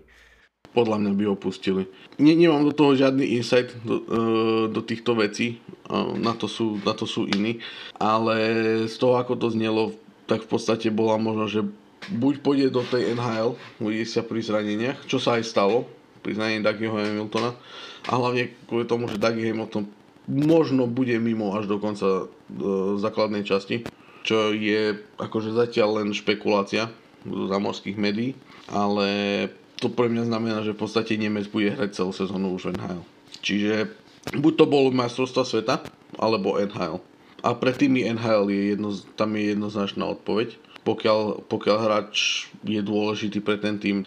Podľa 0.71 1.03
mňa 1.03 1.11
by 1.19 1.23
ho 1.27 1.35
pustili. 1.35 1.83
Nie, 2.15 2.31
nemám 2.31 2.63
do 2.63 2.71
toho 2.71 2.95
žiadny 2.95 3.35
insight 3.35 3.75
do, 3.83 3.95
uh, 4.07 4.65
do 4.71 4.79
týchto 4.79 5.19
vecí, 5.19 5.59
uh, 5.91 6.15
na, 6.15 6.31
to 6.31 6.47
sú, 6.47 6.79
na 6.87 6.95
to 6.95 7.03
sú 7.03 7.27
iní, 7.27 7.59
ale 7.99 8.35
z 8.87 8.95
toho, 8.95 9.19
ako 9.19 9.35
to 9.35 9.51
znelo, 9.51 9.91
tak 10.31 10.47
v 10.47 10.49
podstate 10.55 10.87
bola 10.87 11.19
možno, 11.19 11.51
že 11.51 11.61
buď 12.15 12.33
pôjde 12.39 12.67
do 12.71 12.81
tej 12.87 13.13
NHL, 13.13 13.59
uvidí 13.83 14.07
sa 14.07 14.23
pri 14.23 14.39
zraneniach, 14.39 15.03
čo 15.05 15.19
sa 15.19 15.35
aj 15.35 15.43
stalo 15.43 15.85
pri 16.21 16.37
zranení 16.37 16.61
Dougieho 16.61 16.95
Hamiltona, 16.95 17.57
a 18.07 18.11
hlavne 18.17 18.53
kvôli 18.65 18.85
tomu, 18.85 19.09
že 19.09 19.21
Dougie 19.21 19.49
Hamilton 19.49 19.85
možno 20.31 20.87
bude 20.87 21.19
mimo 21.19 21.51
až 21.51 21.67
do 21.67 21.77
konca 21.77 22.07
e, 22.07 22.25
základnej 22.95 23.43
časti, 23.43 23.83
čo 24.23 24.55
je 24.55 24.95
akože 25.19 25.51
zatiaľ 25.51 26.01
len 26.01 26.15
špekulácia 26.15 26.87
z 27.27 27.41
zamorských 27.51 27.99
médií, 27.99 28.33
ale 28.71 29.07
to 29.77 29.91
pre 29.91 30.07
mňa 30.07 30.29
znamená, 30.31 30.57
že 30.63 30.73
v 30.77 30.81
podstate 30.81 31.19
Nemec 31.19 31.51
bude 31.51 31.73
hrať 31.73 32.01
celú 32.01 32.13
sezónu 32.15 32.55
už 32.55 32.71
v 32.71 32.79
NHL. 32.79 33.03
Čiže 33.41 33.73
buď 34.37 34.53
to 34.55 34.65
bol 34.69 34.93
majstrovstva 34.93 35.43
sveta, 35.43 35.75
alebo 36.21 36.61
NHL. 36.61 37.01
A 37.41 37.57
pre 37.57 37.73
tými 37.73 38.05
NHL 38.05 38.53
je 38.53 38.61
jedno, 38.77 38.89
tam 39.17 39.33
je 39.33 39.57
jednoznačná 39.57 40.05
odpoveď. 40.13 40.53
Pokiaľ, 40.85 41.49
pokiaľ 41.49 41.77
hráč 41.81 42.45
je 42.65 42.81
dôležitý 42.81 43.41
pre 43.41 43.57
ten 43.57 43.81
tým. 43.81 44.05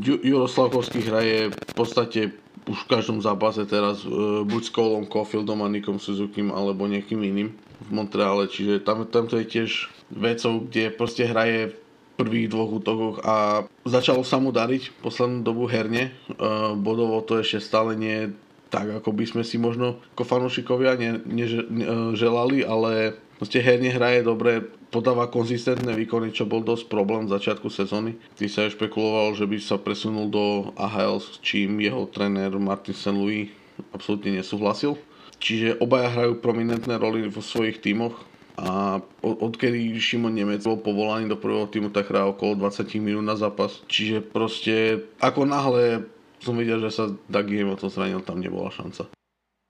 Juro 0.00 0.48
Slavkovský 0.48 1.04
hraje 1.04 1.52
v 1.52 1.74
podstate 1.76 2.36
už 2.64 2.88
v 2.88 2.90
každom 2.90 3.20
zápase 3.20 3.64
teraz 3.68 4.02
e, 4.04 4.08
buď 4.44 4.62
s 4.64 4.70
Colom 4.72 5.04
Caulfieldom 5.04 5.60
a 5.64 5.68
Nikom 5.68 6.00
Suzukim 6.00 6.48
alebo 6.48 6.88
niekým 6.88 7.20
iným 7.20 7.52
v 7.84 7.88
Montreale, 7.92 8.48
čiže 8.48 8.80
tam, 8.80 9.04
tam 9.04 9.28
to 9.28 9.36
je 9.42 9.46
tiež 9.46 9.70
vecou, 10.08 10.64
kde 10.64 10.94
proste 10.94 11.28
hraje 11.28 11.76
prvých 12.14 12.48
dvoch 12.48 12.70
útokoch 12.78 13.16
a 13.26 13.66
začalo 13.82 14.22
sa 14.22 14.38
mu 14.38 14.54
dariť 14.54 15.02
poslednú 15.02 15.42
dobu 15.42 15.66
herne. 15.66 16.14
Uh, 16.30 16.78
bodovo 16.78 17.18
to 17.26 17.42
ešte 17.42 17.58
stále 17.58 17.98
nie 17.98 18.30
tak, 18.70 18.90
ako 18.90 19.10
by 19.10 19.24
sme 19.26 19.42
si 19.42 19.58
možno 19.58 19.98
ako 20.14 20.22
fanúšikovia 20.22 20.94
ne, 20.98 21.10
ne, 21.26 21.46
ne, 21.46 21.86
želali, 22.14 22.62
ale 22.62 23.18
proste 23.38 23.58
herne 23.60 23.90
hraje 23.90 24.22
dobre, 24.22 24.62
podáva 24.94 25.26
konzistentné 25.26 25.90
výkony, 25.94 26.30
čo 26.30 26.46
bol 26.46 26.62
dosť 26.62 26.86
problém 26.86 27.26
v 27.26 27.34
začiatku 27.34 27.66
sezóny. 27.66 28.14
Ty 28.38 28.44
sa 28.46 28.60
aj 28.66 28.78
špekuloval, 28.78 29.34
že 29.34 29.44
by 29.48 29.56
sa 29.58 29.76
presunul 29.76 30.30
do 30.30 30.70
AHL, 30.78 31.18
s 31.18 31.42
čím 31.42 31.82
jeho 31.82 32.06
tréner 32.06 32.54
Martin 32.56 32.94
St. 32.94 33.14
Louis 33.14 33.50
absolútne 33.90 34.38
nesúhlasil. 34.38 34.94
Čiže 35.42 35.82
obaja 35.82 36.08
hrajú 36.14 36.38
prominentné 36.38 36.94
roly 36.96 37.26
vo 37.26 37.42
svojich 37.42 37.82
tímoch 37.82 38.14
a 38.54 39.02
odkedy 39.20 39.98
Šimon 39.98 40.30
Nemec 40.30 40.62
bol 40.62 40.78
povolaný 40.78 41.26
do 41.26 41.34
prvého 41.34 41.66
týmu, 41.66 41.90
tak 41.90 42.06
hrá 42.06 42.30
okolo 42.30 42.54
20 42.54 42.86
minút 43.02 43.26
na 43.26 43.34
zápas. 43.34 43.82
Čiže 43.90 44.22
proste 44.22 45.02
ako 45.18 45.42
náhle 45.42 46.06
som 46.38 46.54
videl, 46.54 46.78
že 46.84 46.94
sa 46.94 47.04
Dougie 47.26 47.66
to 47.74 47.90
zranil, 47.90 48.22
tam 48.22 48.38
nebola 48.38 48.70
šanca. 48.70 49.10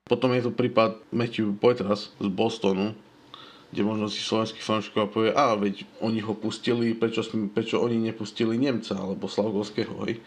Potom 0.04 0.36
je 0.36 0.44
tu 0.44 0.52
prípad 0.52 1.00
Matthew 1.16 1.56
Poitras 1.56 2.12
z 2.20 2.28
Bostonu, 2.28 2.92
kde 3.74 3.82
možno 3.82 4.06
si 4.06 4.22
slovenský 4.22 4.62
fanúšikov 4.62 5.10
povie, 5.10 5.34
a 5.34 5.58
veď 5.58 5.82
oni 5.98 6.22
ho 6.22 6.38
pustili, 6.38 6.94
prečo, 6.94 7.26
prečo 7.50 7.82
oni 7.82 7.98
nepustili 7.98 8.54
Nemca 8.54 8.94
alebo 8.94 9.26
Slavkovského, 9.26 10.06
hej. 10.06 10.22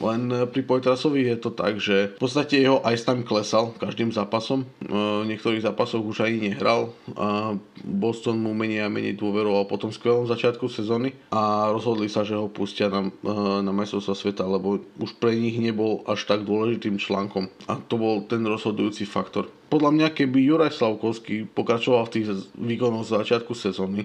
Len 0.00 0.30
e, 0.32 0.48
pri 0.48 0.62
Poitrasovi 0.64 1.26
je 1.28 1.36
to 1.36 1.50
tak, 1.52 1.82
že 1.82 2.16
v 2.16 2.20
podstate 2.22 2.62
jeho 2.62 2.80
ice 2.88 3.04
time 3.04 3.26
klesal 3.26 3.74
každým 3.76 4.14
zápasom. 4.14 4.64
E, 4.64 4.66
v 4.92 5.28
niektorých 5.28 5.66
zápasoch 5.66 6.00
už 6.00 6.24
ani 6.24 6.52
nehral. 6.52 6.94
A 7.18 7.58
Boston 7.82 8.40
mu 8.40 8.56
menej 8.56 8.86
a 8.86 8.92
menej 8.92 9.18
dôveroval 9.18 9.68
po 9.68 9.76
tom 9.76 9.90
skvelom 9.92 10.24
začiatku 10.24 10.70
sezóny 10.70 11.12
a 11.34 11.68
rozhodli 11.74 12.06
sa, 12.08 12.22
že 12.22 12.38
ho 12.38 12.48
pustia 12.48 12.88
na, 12.88 13.10
e, 13.10 13.32
na 13.60 13.72
majstrovstva 13.74 14.14
sveta, 14.16 14.44
lebo 14.46 14.80
už 15.02 15.18
pre 15.18 15.36
nich 15.36 15.58
nebol 15.58 16.06
až 16.08 16.24
tak 16.24 16.46
dôležitým 16.46 16.96
článkom. 16.96 17.50
A 17.68 17.76
to 17.76 17.98
bol 18.00 18.24
ten 18.24 18.46
rozhodujúci 18.46 19.04
faktor. 19.04 19.50
Podľa 19.72 19.90
mňa, 19.92 20.08
keby 20.12 20.38
Juraj 20.44 20.76
Slavkovský 20.76 21.48
pokračoval 21.48 22.04
v 22.08 22.12
tých 22.20 22.26
výkonoch 22.60 23.08
z 23.08 23.24
začiatku 23.24 23.56
sezóny, 23.56 24.04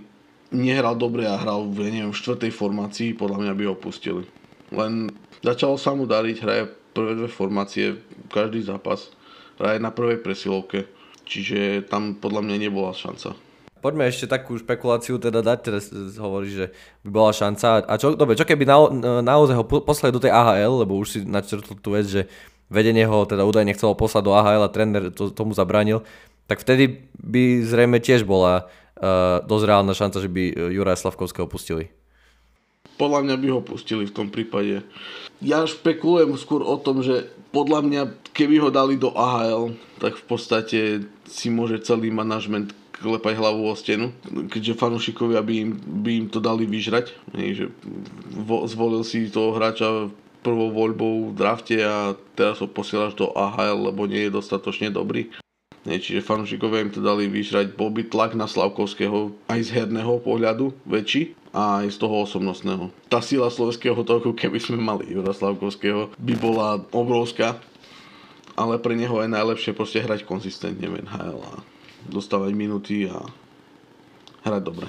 nehral 0.51 0.95
dobre 0.95 1.27
a 1.27 1.35
hral 1.35 1.67
v, 1.67 1.91
neviem, 1.91 2.11
v 2.11 2.19
štvrtej 2.19 2.51
formácii, 2.55 3.19
podľa 3.19 3.37
mňa 3.43 3.53
by 3.53 3.63
ho 3.67 3.75
pustili. 3.75 4.23
Len 4.71 5.11
Začalo 5.45 5.77
sa 5.77 5.93
mu 5.93 6.09
dariť, 6.09 6.37
hraje 6.41 6.63
prvé 6.97 7.13
dve 7.13 7.29
formácie, 7.29 8.01
každý 8.33 8.65
zápas, 8.65 9.13
hraje 9.61 9.77
na 9.77 9.93
prvej 9.93 10.17
presilovke, 10.17 10.89
čiže 11.29 11.85
tam 11.85 12.17
podľa 12.17 12.41
mňa 12.41 12.55
nebola 12.57 12.89
šanca. 12.97 13.37
Poďme 13.77 14.09
ešte 14.09 14.25
takú 14.25 14.57
špekuláciu 14.57 15.21
teda 15.21 15.45
dať, 15.45 15.59
teraz 15.61 15.93
hovoríš, 16.17 16.53
že 16.57 16.67
by 17.05 17.09
bola 17.13 17.29
šanca. 17.29 17.85
A 17.85 17.93
čo, 18.01 18.17
dobre, 18.17 18.33
čo 18.33 18.49
keby 18.49 18.65
na, 18.65 18.77
naozaj 19.21 19.53
ho 19.53 19.63
poslali 19.63 20.09
do 20.09 20.17
tej 20.17 20.33
AHL, 20.33 20.81
lebo 20.81 20.97
už 20.97 21.07
si 21.13 21.19
načrtol 21.21 21.77
tú 21.77 21.93
vec, 21.93 22.09
že 22.09 22.25
vedenie 22.73 23.05
ho 23.05 23.29
teda 23.29 23.45
údajne 23.45 23.77
chcelo 23.77 23.93
poslať 23.93 24.25
do 24.25 24.33
AHL 24.33 24.65
a 24.65 24.73
tréner 24.73 25.13
to, 25.13 25.29
tomu 25.29 25.53
zabránil, 25.53 26.01
tak 26.49 26.65
vtedy 26.65 27.05
by 27.21 27.61
zrejme 27.61 28.01
tiež 28.01 28.25
bola 28.25 28.65
uh, 28.97 29.45
dosť 29.45 29.63
reálna 29.69 29.93
šanca, 29.93 30.17
že 30.25 30.33
by 30.33 30.73
Juraja 30.73 30.97
Slavkovského 30.97 31.45
pustili 31.45 31.93
podľa 32.97 33.29
mňa 33.29 33.35
by 33.37 33.47
ho 33.53 33.61
pustili 33.61 34.03
v 34.09 34.15
tom 34.15 34.27
prípade. 34.33 34.81
Ja 35.39 35.63
špekulujem 35.69 36.33
skôr 36.35 36.65
o 36.65 36.75
tom, 36.81 37.05
že 37.05 37.29
podľa 37.53 37.85
mňa, 37.85 38.01
keby 38.33 38.57
ho 38.57 38.69
dali 38.73 38.97
do 38.97 39.13
AHL, 39.13 39.77
tak 40.01 40.17
v 40.17 40.25
podstate 40.25 40.79
si 41.29 41.47
môže 41.53 41.81
celý 41.85 42.09
manažment 42.09 42.73
klepať 42.97 43.37
hlavu 43.37 43.69
o 43.69 43.77
stenu, 43.77 44.09
keďže 44.49 44.73
fanúšikovia 44.81 45.45
by 45.45 45.53
im, 45.53 45.71
by 45.77 46.11
im 46.25 46.27
to 46.33 46.41
dali 46.41 46.65
vyžrať. 46.65 47.13
že 47.37 47.69
vo, 48.33 48.65
zvolil 48.65 49.05
si 49.05 49.29
toho 49.29 49.53
hráča 49.53 50.09
prvou 50.41 50.73
voľbou 50.73 51.29
v 51.29 51.37
drafte 51.37 51.77
a 51.85 52.17
teraz 52.33 52.57
ho 52.57 52.65
posielaš 52.65 53.13
do 53.13 53.29
AHL, 53.37 53.93
lebo 53.93 54.09
nie 54.09 54.25
je 54.25 54.33
dostatočne 54.33 54.89
dobrý. 54.89 55.29
Nie, 55.87 56.03
čiže 56.03 56.25
fanúšikovia 56.25 56.83
im 56.83 56.91
to 56.91 56.99
dali 56.99 57.31
vyžrať. 57.31 57.77
Bol 57.77 57.93
by 57.95 58.11
tlak 58.11 58.35
na 58.35 58.43
Slavkovského 58.49 59.31
aj 59.47 59.61
z 59.61 59.69
herného 59.77 60.19
pohľadu 60.19 60.75
väčší 60.83 61.37
a 61.57 61.81
aj 61.81 61.89
z 61.89 61.97
toho 61.97 62.21
osobnostného. 62.21 62.93
Tá 63.09 63.17
sila 63.17 63.49
slovenského 63.49 63.97
toku, 64.05 64.37
keby 64.37 64.61
sme 64.61 64.77
mali 64.77 65.09
Jura 65.09 65.33
Slavkovského, 65.33 66.13
by 66.21 66.33
bola 66.37 66.85
obrovská, 66.93 67.57
ale 68.53 68.77
pre 68.77 68.93
neho 68.93 69.17
je 69.25 69.33
najlepšie 69.33 69.73
proste 69.73 70.05
hrať 70.05 70.21
konzistentne 70.29 70.85
v 70.85 71.01
NHL 71.01 71.41
a 71.41 71.65
dostávať 72.05 72.53
minúty 72.53 73.09
a 73.09 73.25
hrať 74.45 74.61
dobre. 74.61 74.85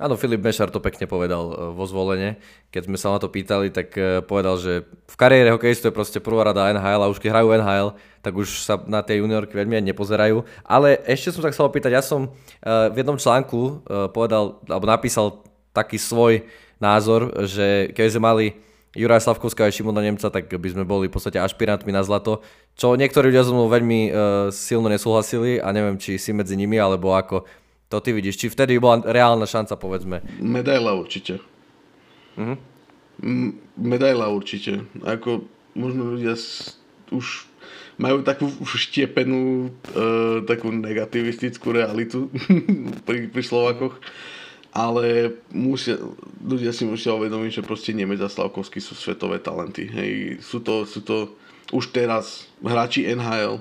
Áno, 0.00 0.16
Filip 0.16 0.40
Mešar 0.40 0.72
to 0.72 0.80
pekne 0.80 1.04
povedal 1.04 1.52
e, 1.52 1.54
vo 1.76 1.84
zvolenie. 1.84 2.40
Keď 2.72 2.88
sme 2.88 2.96
sa 2.96 3.12
na 3.12 3.20
to 3.20 3.28
pýtali, 3.28 3.68
tak 3.68 3.92
e, 3.92 4.24
povedal, 4.24 4.56
že 4.56 4.88
v 4.88 5.16
kariére 5.20 5.52
hokejistu 5.52 5.92
je 5.92 5.94
proste 5.94 6.16
prvá 6.16 6.48
rada 6.48 6.72
NHL 6.72 7.04
a 7.04 7.12
už 7.12 7.20
keď 7.20 7.36
hrajú 7.36 7.48
NHL, 7.60 7.88
tak 8.24 8.32
už 8.32 8.48
sa 8.64 8.80
na 8.88 9.04
tie 9.04 9.20
juniorky 9.20 9.52
veľmi 9.52 9.84
nepozerajú. 9.92 10.48
Ale 10.64 10.96
ešte 11.04 11.36
som 11.36 11.44
sa 11.44 11.52
chcel 11.52 11.68
opýtať, 11.68 11.92
ja 11.92 12.00
som 12.00 12.24
e, 12.24 12.28
v 12.88 13.04
jednom 13.04 13.20
článku 13.20 13.84
povedal, 14.16 14.64
alebo 14.64 14.88
napísal 14.88 15.44
taký 15.72 15.96
svoj 15.96 16.44
názor, 16.78 17.32
že 17.48 17.92
keď 17.96 18.06
sme 18.12 18.22
mali 18.22 18.46
Juraj 18.92 19.24
Slavkovská 19.24 19.64
a 19.64 19.72
Šimona 19.72 20.04
Nemca, 20.04 20.28
tak 20.28 20.52
by 20.52 20.68
sme 20.68 20.84
boli 20.84 21.08
v 21.08 21.14
podstate 21.16 21.40
ašpirantmi 21.40 21.96
na 21.96 22.04
zlato, 22.04 22.44
čo 22.76 22.92
niektorí 22.92 23.32
ľudia 23.32 23.44
so 23.44 23.56
mnou 23.56 23.72
veľmi 23.72 24.00
uh, 24.08 24.14
silno 24.52 24.92
nesúhlasili 24.92 25.56
a 25.56 25.72
neviem, 25.72 25.96
či 25.96 26.20
si 26.20 26.36
medzi 26.36 26.60
nimi, 26.60 26.76
alebo 26.76 27.16
ako 27.16 27.48
to 27.88 28.04
ty 28.04 28.12
vidíš. 28.12 28.36
Či 28.36 28.52
vtedy 28.52 28.76
bola 28.76 29.00
reálna 29.00 29.48
šanca, 29.48 29.80
povedzme. 29.80 30.20
Medaila 30.40 30.92
určite. 30.92 31.40
Uh-huh. 32.36 32.56
medaila 33.76 34.32
určite. 34.32 34.84
Ako 35.04 35.44
možno 35.72 36.16
ľudia 36.16 36.36
už 37.12 37.48
majú 38.00 38.24
takú 38.24 38.48
štiepenú, 38.64 39.72
uh, 39.72 40.44
takú 40.44 40.68
negativistickú 40.68 41.72
realitu 41.72 42.28
pri, 43.08 43.28
pri 43.32 43.42
Slovakoch 43.44 44.00
ale 44.72 45.36
musia, 45.52 46.00
ľudia 46.40 46.72
si 46.72 46.88
musia 46.88 47.12
uvedomiť, 47.12 47.60
že 47.60 47.68
proste 47.68 47.92
Nemec 47.92 48.18
a 48.24 48.32
Slavkovský 48.32 48.80
sú 48.80 48.96
svetové 48.96 49.36
talenty. 49.36 49.84
Hej. 49.84 50.40
Sú, 50.40 50.64
to, 50.64 50.88
sú 50.88 51.04
to 51.04 51.36
už 51.76 51.92
teraz 51.92 52.48
hráči 52.64 53.04
NHL, 53.04 53.60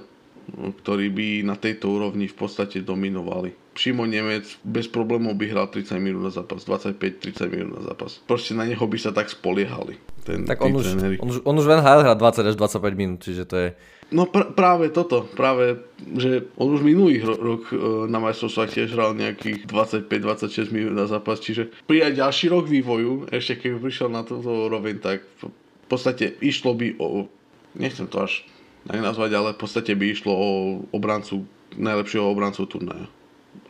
ktorí 0.83 1.11
by 1.11 1.27
na 1.43 1.59
tejto 1.59 1.91
úrovni 1.91 2.31
v 2.31 2.35
podstate 2.35 2.79
dominovali. 2.79 3.51
Šimon 3.75 4.11
Nemec 4.11 4.47
bez 4.67 4.87
problémov 4.91 5.35
by 5.39 5.47
hral 5.47 5.67
30 5.71 5.95
minút 5.99 6.27
na 6.27 6.31
zápas, 6.31 6.63
25-30 6.67 7.55
minút 7.55 7.71
na 7.79 7.83
zápas. 7.91 8.19
Proste 8.27 8.51
na 8.51 8.67
neho 8.67 8.83
by 8.83 8.97
sa 8.99 9.15
tak 9.15 9.31
spoliehali. 9.31 9.95
Ten, 10.27 10.43
tak 10.43 10.59
on 10.59 10.75
už, 10.75 10.95
on, 11.23 11.27
už, 11.27 11.37
on 11.47 11.55
už 11.55 11.65
v 11.67 11.71
NHL 11.79 12.03
hrá 12.03 12.13
20 12.15 12.51
až 12.51 12.55
25 12.59 12.99
minút, 12.99 13.19
čiže 13.23 13.43
to 13.47 13.55
je 13.55 13.69
No 14.11 14.27
pr- 14.27 14.51
práve 14.51 14.91
toto, 14.91 15.23
práve, 15.23 15.87
že 16.19 16.51
on 16.59 16.75
už 16.75 16.83
minulý 16.83 17.23
ro- 17.23 17.39
rok 17.39 17.71
e, 17.71 17.79
na 18.11 18.19
majstrovstvách 18.19 18.69
tiež 18.75 18.89
hral 18.91 19.15
nejakých 19.15 19.63
25-26 19.71 20.67
minút 20.75 20.99
na 20.99 21.07
zápas, 21.07 21.39
čiže 21.39 21.71
prijať 21.87 22.19
ďalší 22.19 22.45
rok 22.51 22.67
vývoju, 22.67 23.31
ešte 23.31 23.63
keď 23.63 23.79
prišiel 23.79 24.09
na 24.11 24.27
toto 24.27 24.67
úroveň, 24.67 24.99
tak 24.99 25.23
v 25.39 25.47
podstate 25.87 26.35
išlo 26.43 26.75
by 26.75 26.99
o, 26.99 27.31
nechcem 27.79 28.03
to 28.11 28.27
až 28.27 28.43
tak 28.83 28.99
nazvať, 28.99 29.31
ale 29.31 29.49
v 29.55 29.59
podstate 29.63 29.95
by 29.95 30.05
išlo 30.11 30.33
o 30.35 30.49
obrancu, 30.91 31.47
najlepšieho 31.79 32.27
obrancu 32.27 32.67
turnaja. 32.67 33.07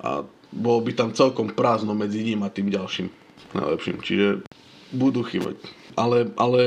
A 0.01 0.25
bolo 0.49 0.81
by 0.81 0.91
tam 0.97 1.13
celkom 1.13 1.53
prázdno 1.53 1.93
medzi 1.93 2.25
ním 2.25 2.41
a 2.41 2.49
tým 2.49 2.73
ďalším 2.73 3.13
najlepším, 3.53 3.97
čiže 4.01 4.27
budú 4.95 5.23
chýbať. 5.23 5.59
Ale, 5.95 6.31
ale 6.39 6.61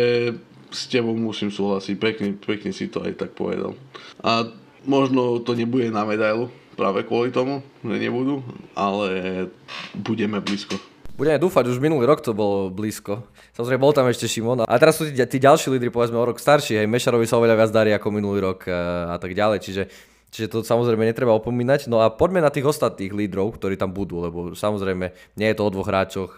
s 0.74 0.90
tebou 0.90 1.14
musím 1.14 1.54
súhlasiť, 1.54 1.94
pekne, 1.96 2.34
pekne 2.34 2.74
si 2.74 2.90
to 2.90 3.06
aj 3.06 3.14
tak 3.14 3.30
povedal. 3.38 3.78
A 4.20 4.50
možno 4.82 5.38
to 5.40 5.54
nebude 5.54 5.88
na 5.94 6.02
medailu, 6.02 6.50
práve 6.74 7.06
kvôli 7.06 7.30
tomu, 7.30 7.62
že 7.86 7.96
nebudú, 7.96 8.42
ale 8.74 9.48
budeme 9.94 10.42
blízko. 10.42 10.76
Budeme 11.14 11.38
dúfať, 11.38 11.70
už 11.70 11.78
minulý 11.78 12.10
rok 12.10 12.26
to 12.26 12.34
bolo 12.34 12.74
blízko. 12.74 13.22
Samozrejme, 13.54 13.78
bol 13.78 13.94
tam 13.94 14.10
ešte 14.10 14.26
Šimon. 14.26 14.66
A 14.66 14.74
teraz 14.82 14.98
sú 14.98 15.06
tí, 15.06 15.14
tí 15.14 15.38
ďalší 15.38 15.70
lídry, 15.70 15.94
povedzme, 15.94 16.18
o 16.18 16.26
rok 16.26 16.42
starší. 16.42 16.82
Hej, 16.82 16.90
Mešarovi 16.90 17.22
sa 17.30 17.38
oveľa 17.38 17.54
viac 17.54 17.70
darí 17.70 17.94
ako 17.94 18.10
minulý 18.10 18.42
rok 18.42 18.66
a, 18.66 19.14
a 19.14 19.16
tak 19.22 19.30
ďalej. 19.30 19.62
Čiže, 19.62 19.82
čiže 20.34 20.50
to 20.50 20.66
samozrejme 20.66 21.06
netreba 21.06 21.30
opomínať. 21.38 21.86
No 21.86 22.02
a 22.02 22.10
poďme 22.10 22.42
na 22.42 22.50
tých 22.50 22.66
ostatných 22.66 23.14
lídrov, 23.14 23.54
ktorí 23.54 23.78
tam 23.78 23.94
budú, 23.94 24.26
lebo 24.26 24.58
samozrejme 24.58 25.38
nie 25.38 25.46
je 25.46 25.54
to 25.54 25.62
o 25.62 25.70
dvoch 25.70 25.86
hráčoch. 25.86 26.34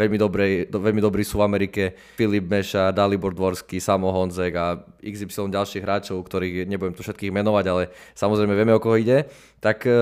Veľmi, 0.00 0.16
dobrej, 0.16 0.52
do, 0.72 0.80
veľmi 0.80 1.04
dobrí 1.04 1.20
sú 1.20 1.44
v 1.44 1.46
Amerike. 1.46 1.92
Filip 2.16 2.48
Meša, 2.48 2.88
Dalibor 2.96 3.36
Dvorský, 3.36 3.76
Samo 3.76 4.08
Honzek 4.08 4.56
a 4.56 4.80
XY 5.04 5.52
ďalších 5.52 5.84
hráčov, 5.84 6.24
ktorých 6.24 6.64
nebudem 6.64 6.96
tu 6.96 7.04
všetkých 7.04 7.28
menovať, 7.28 7.64
ale 7.68 7.82
samozrejme 8.16 8.56
vieme, 8.56 8.72
o 8.72 8.80
koho 8.80 8.96
ide. 8.96 9.28
Tak 9.60 9.84
e, 9.84 9.92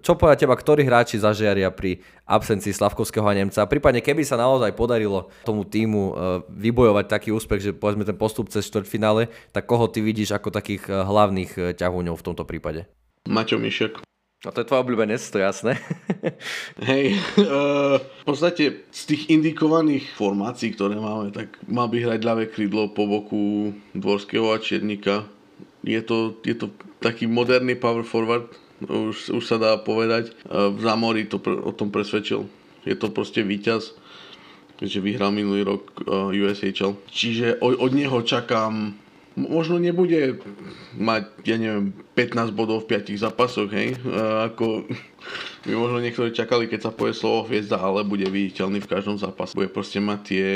čo 0.00 0.16
povedať 0.16 0.48
teba, 0.48 0.56
ktorí 0.56 0.88
hráči 0.88 1.20
zažiaria 1.20 1.68
pri 1.68 2.00
absencii 2.24 2.72
Slavkovského 2.72 3.28
a 3.28 3.36
Nemca? 3.36 3.68
Prípadne, 3.68 4.00
keby 4.00 4.24
sa 4.24 4.40
naozaj 4.40 4.72
podarilo 4.72 5.28
tomu 5.44 5.68
týmu 5.68 6.02
e, 6.08 6.12
vybojovať 6.48 7.04
taký 7.04 7.28
úspech, 7.36 7.60
že 7.60 7.76
povedzme 7.76 8.08
ten 8.08 8.16
postup 8.16 8.48
cez 8.48 8.64
štvrťfinále, 8.64 9.28
tak 9.52 9.68
koho 9.68 9.92
ty 9.92 10.00
vidíš 10.00 10.32
ako 10.32 10.48
takých 10.48 10.88
e, 10.88 11.04
hlavných 11.04 11.76
ťahuňov 11.76 12.16
v 12.16 12.26
tomto 12.32 12.48
prípade? 12.48 12.88
Maťo 13.28 13.60
Mišek. 13.60 14.07
No 14.46 14.54
to 14.54 14.62
je 14.62 14.70
tvoj 14.70 14.86
obľúbenec, 14.86 15.18
to 15.18 15.42
jasné. 15.42 15.82
Hej, 16.90 17.18
uh, 17.42 17.98
v 17.98 18.22
podstate 18.22 18.86
z 18.86 19.02
tých 19.10 19.34
indikovaných 19.34 20.14
formácií, 20.14 20.78
ktoré 20.78 20.94
máme, 20.94 21.34
tak 21.34 21.58
mal 21.66 21.90
by 21.90 21.98
hrať 22.06 22.20
ľavé 22.22 22.44
krídlo 22.46 22.86
po 22.94 23.10
boku 23.10 23.74
Dvorského 23.98 24.54
a 24.54 24.62
Čiernika. 24.62 25.26
Je 25.82 25.98
to, 26.06 26.38
je 26.46 26.54
to 26.54 26.70
taký 27.02 27.26
moderný 27.26 27.74
power 27.74 28.06
forward, 28.06 28.46
už, 28.86 29.34
už 29.34 29.42
sa 29.42 29.58
dá 29.58 29.74
povedať. 29.74 30.30
Uh, 30.46 30.70
v 30.70 30.86
Zamori 30.86 31.26
to 31.26 31.42
pre, 31.42 31.58
o 31.58 31.74
tom 31.74 31.90
presvedčil. 31.90 32.46
Je 32.86 32.94
to 32.94 33.10
proste 33.10 33.42
víťaz, 33.42 33.98
že 34.78 35.02
vyhral 35.02 35.34
minulý 35.34 35.66
rok 35.66 35.82
uh, 36.06 36.30
USHL. 36.30 36.94
Čiže 37.10 37.58
od, 37.58 37.74
od 37.74 37.90
neho 37.90 38.22
čakám 38.22 38.94
možno 39.38 39.78
nebude 39.78 40.42
mať, 40.98 41.22
ja 41.46 41.54
neviem, 41.54 41.94
15 42.18 42.50
bodov 42.50 42.82
v 42.84 42.98
5 42.98 43.14
zápasoch, 43.14 43.70
hej, 43.70 43.94
ako 44.50 44.90
by 45.62 45.72
možno 45.78 46.02
niektorí 46.02 46.34
čakali, 46.34 46.66
keď 46.66 46.88
sa 46.88 46.92
povie 46.94 47.14
slovo 47.14 47.46
hviezda, 47.46 47.78
ale 47.78 48.02
bude 48.02 48.26
viditeľný 48.26 48.82
v 48.82 48.90
každom 48.90 49.14
zápase. 49.20 49.54
Bude 49.54 49.70
proste 49.70 50.02
mať 50.02 50.18
tie, 50.26 50.46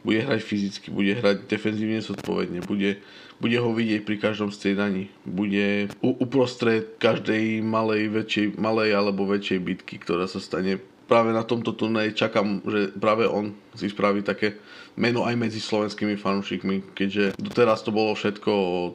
bude 0.00 0.24
hrať 0.24 0.40
fyzicky, 0.40 0.88
bude 0.88 1.12
hrať 1.12 1.44
defenzívne 1.44 2.00
zodpovedne, 2.00 2.64
bude, 2.64 3.04
bude 3.42 3.56
ho 3.60 3.70
vidieť 3.74 4.08
pri 4.08 4.16
každom 4.16 4.48
striedaní, 4.48 5.12
bude 5.28 5.92
uprostred 6.00 6.96
každej 6.96 7.60
malej, 7.60 8.08
väčšej, 8.08 8.46
malej 8.56 8.96
alebo 8.96 9.28
väčšej 9.28 9.58
bitky, 9.60 10.00
ktorá 10.00 10.24
sa 10.24 10.40
stane 10.40 10.80
práve 11.04 11.30
na 11.32 11.44
tomto 11.44 11.76
turnaji 11.76 12.16
čakám, 12.16 12.64
že 12.64 12.80
práve 12.96 13.28
on 13.28 13.52
si 13.76 13.92
spraví 13.92 14.24
také 14.24 14.56
meno 14.96 15.26
aj 15.26 15.34
medzi 15.36 15.60
slovenskými 15.60 16.16
fanúšikmi, 16.16 16.94
keďže 16.94 17.36
doteraz 17.36 17.82
to 17.82 17.90
bolo 17.90 18.14
všetko 18.14 18.50
o 18.50 18.78
uh, 18.88 18.92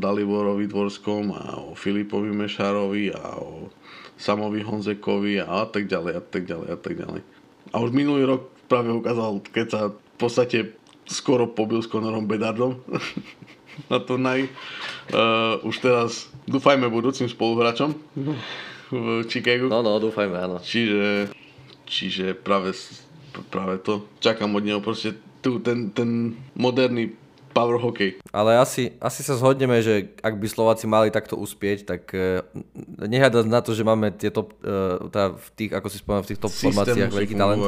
Daliborovi 0.00 0.66
Dvorskom 0.66 1.34
a 1.36 1.42
o 1.60 1.76
Filipovi 1.76 2.32
Mešárovi 2.32 3.12
a 3.14 3.38
o 3.38 3.68
Samovi 4.18 4.64
Honzekovi 4.64 5.38
a 5.38 5.68
tak 5.68 5.86
ďalej 5.86 6.12
a 6.18 6.22
tak 6.24 6.42
ďalej 6.48 6.68
a 6.74 6.78
tak 6.78 6.94
ďalej. 6.98 7.20
A 7.70 7.76
už 7.84 7.90
minulý 7.94 8.26
rok 8.26 8.50
práve 8.66 8.90
ukázal, 8.90 9.44
keď 9.44 9.66
sa 9.68 9.80
v 9.92 10.16
podstate 10.18 10.58
skoro 11.06 11.46
pobil 11.46 11.80
s 11.80 11.88
Conorom 11.88 12.26
Bedardom 12.26 12.80
na 13.92 14.02
turnaji. 14.02 14.50
Uh, 15.12 15.62
už 15.62 15.84
teraz 15.84 16.32
dúfajme 16.48 16.88
budúcim 16.90 17.28
spoluhráčom 17.30 17.94
v 18.90 19.24
Chicagu. 19.28 19.68
No, 19.68 19.84
no, 19.84 20.00
dúfajme, 20.00 20.36
áno. 20.36 20.56
Čiže, 20.60 21.32
čiže 21.84 22.32
práve 22.36 22.72
práve 23.46 23.78
to. 23.78 24.08
Čakám 24.18 24.50
od 24.56 24.64
neho 24.66 24.80
proste 24.82 25.14
tu, 25.38 25.62
ten, 25.62 25.94
ten 25.94 26.34
moderný 26.58 27.14
power 27.54 27.78
hockey. 27.78 28.18
Ale 28.34 28.58
asi, 28.58 28.94
asi 28.98 29.22
sa 29.22 29.38
zhodneme, 29.38 29.78
že 29.82 30.14
ak 30.22 30.38
by 30.38 30.46
Slováci 30.46 30.86
mali 30.86 31.14
takto 31.14 31.38
uspieť, 31.38 31.78
tak 31.86 32.02
uh, 32.14 32.42
nehľadať 33.02 33.46
na 33.46 33.60
to, 33.62 33.74
že 33.74 33.86
máme 33.86 34.14
tieto, 34.14 34.50
uh, 34.62 35.06
tá, 35.10 35.34
v 35.34 35.48
tých, 35.54 35.70
ako 35.74 35.86
si 35.90 35.98
spomínal, 35.98 36.24
v 36.26 36.30
týchto 36.34 36.48
formáciách 36.50 37.14
veľký 37.14 37.34
talent. 37.38 37.62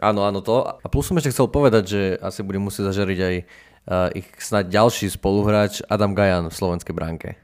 Áno, 0.00 0.24
áno, 0.24 0.40
to. 0.40 0.64
A 0.64 0.86
plus 0.88 1.04
som 1.04 1.18
ešte 1.20 1.34
chcel 1.34 1.52
povedať, 1.52 1.84
že 1.84 2.02
asi 2.24 2.40
budem 2.40 2.64
musieť 2.64 2.88
zažariť 2.88 3.18
aj 3.20 3.34
uh, 3.36 4.08
ich 4.16 4.26
snad 4.40 4.72
ďalší 4.72 5.12
spoluhráč 5.12 5.84
Adam 5.92 6.16
Gajan 6.16 6.48
v 6.48 6.56
slovenskej 6.56 6.94
bránke. 6.96 7.36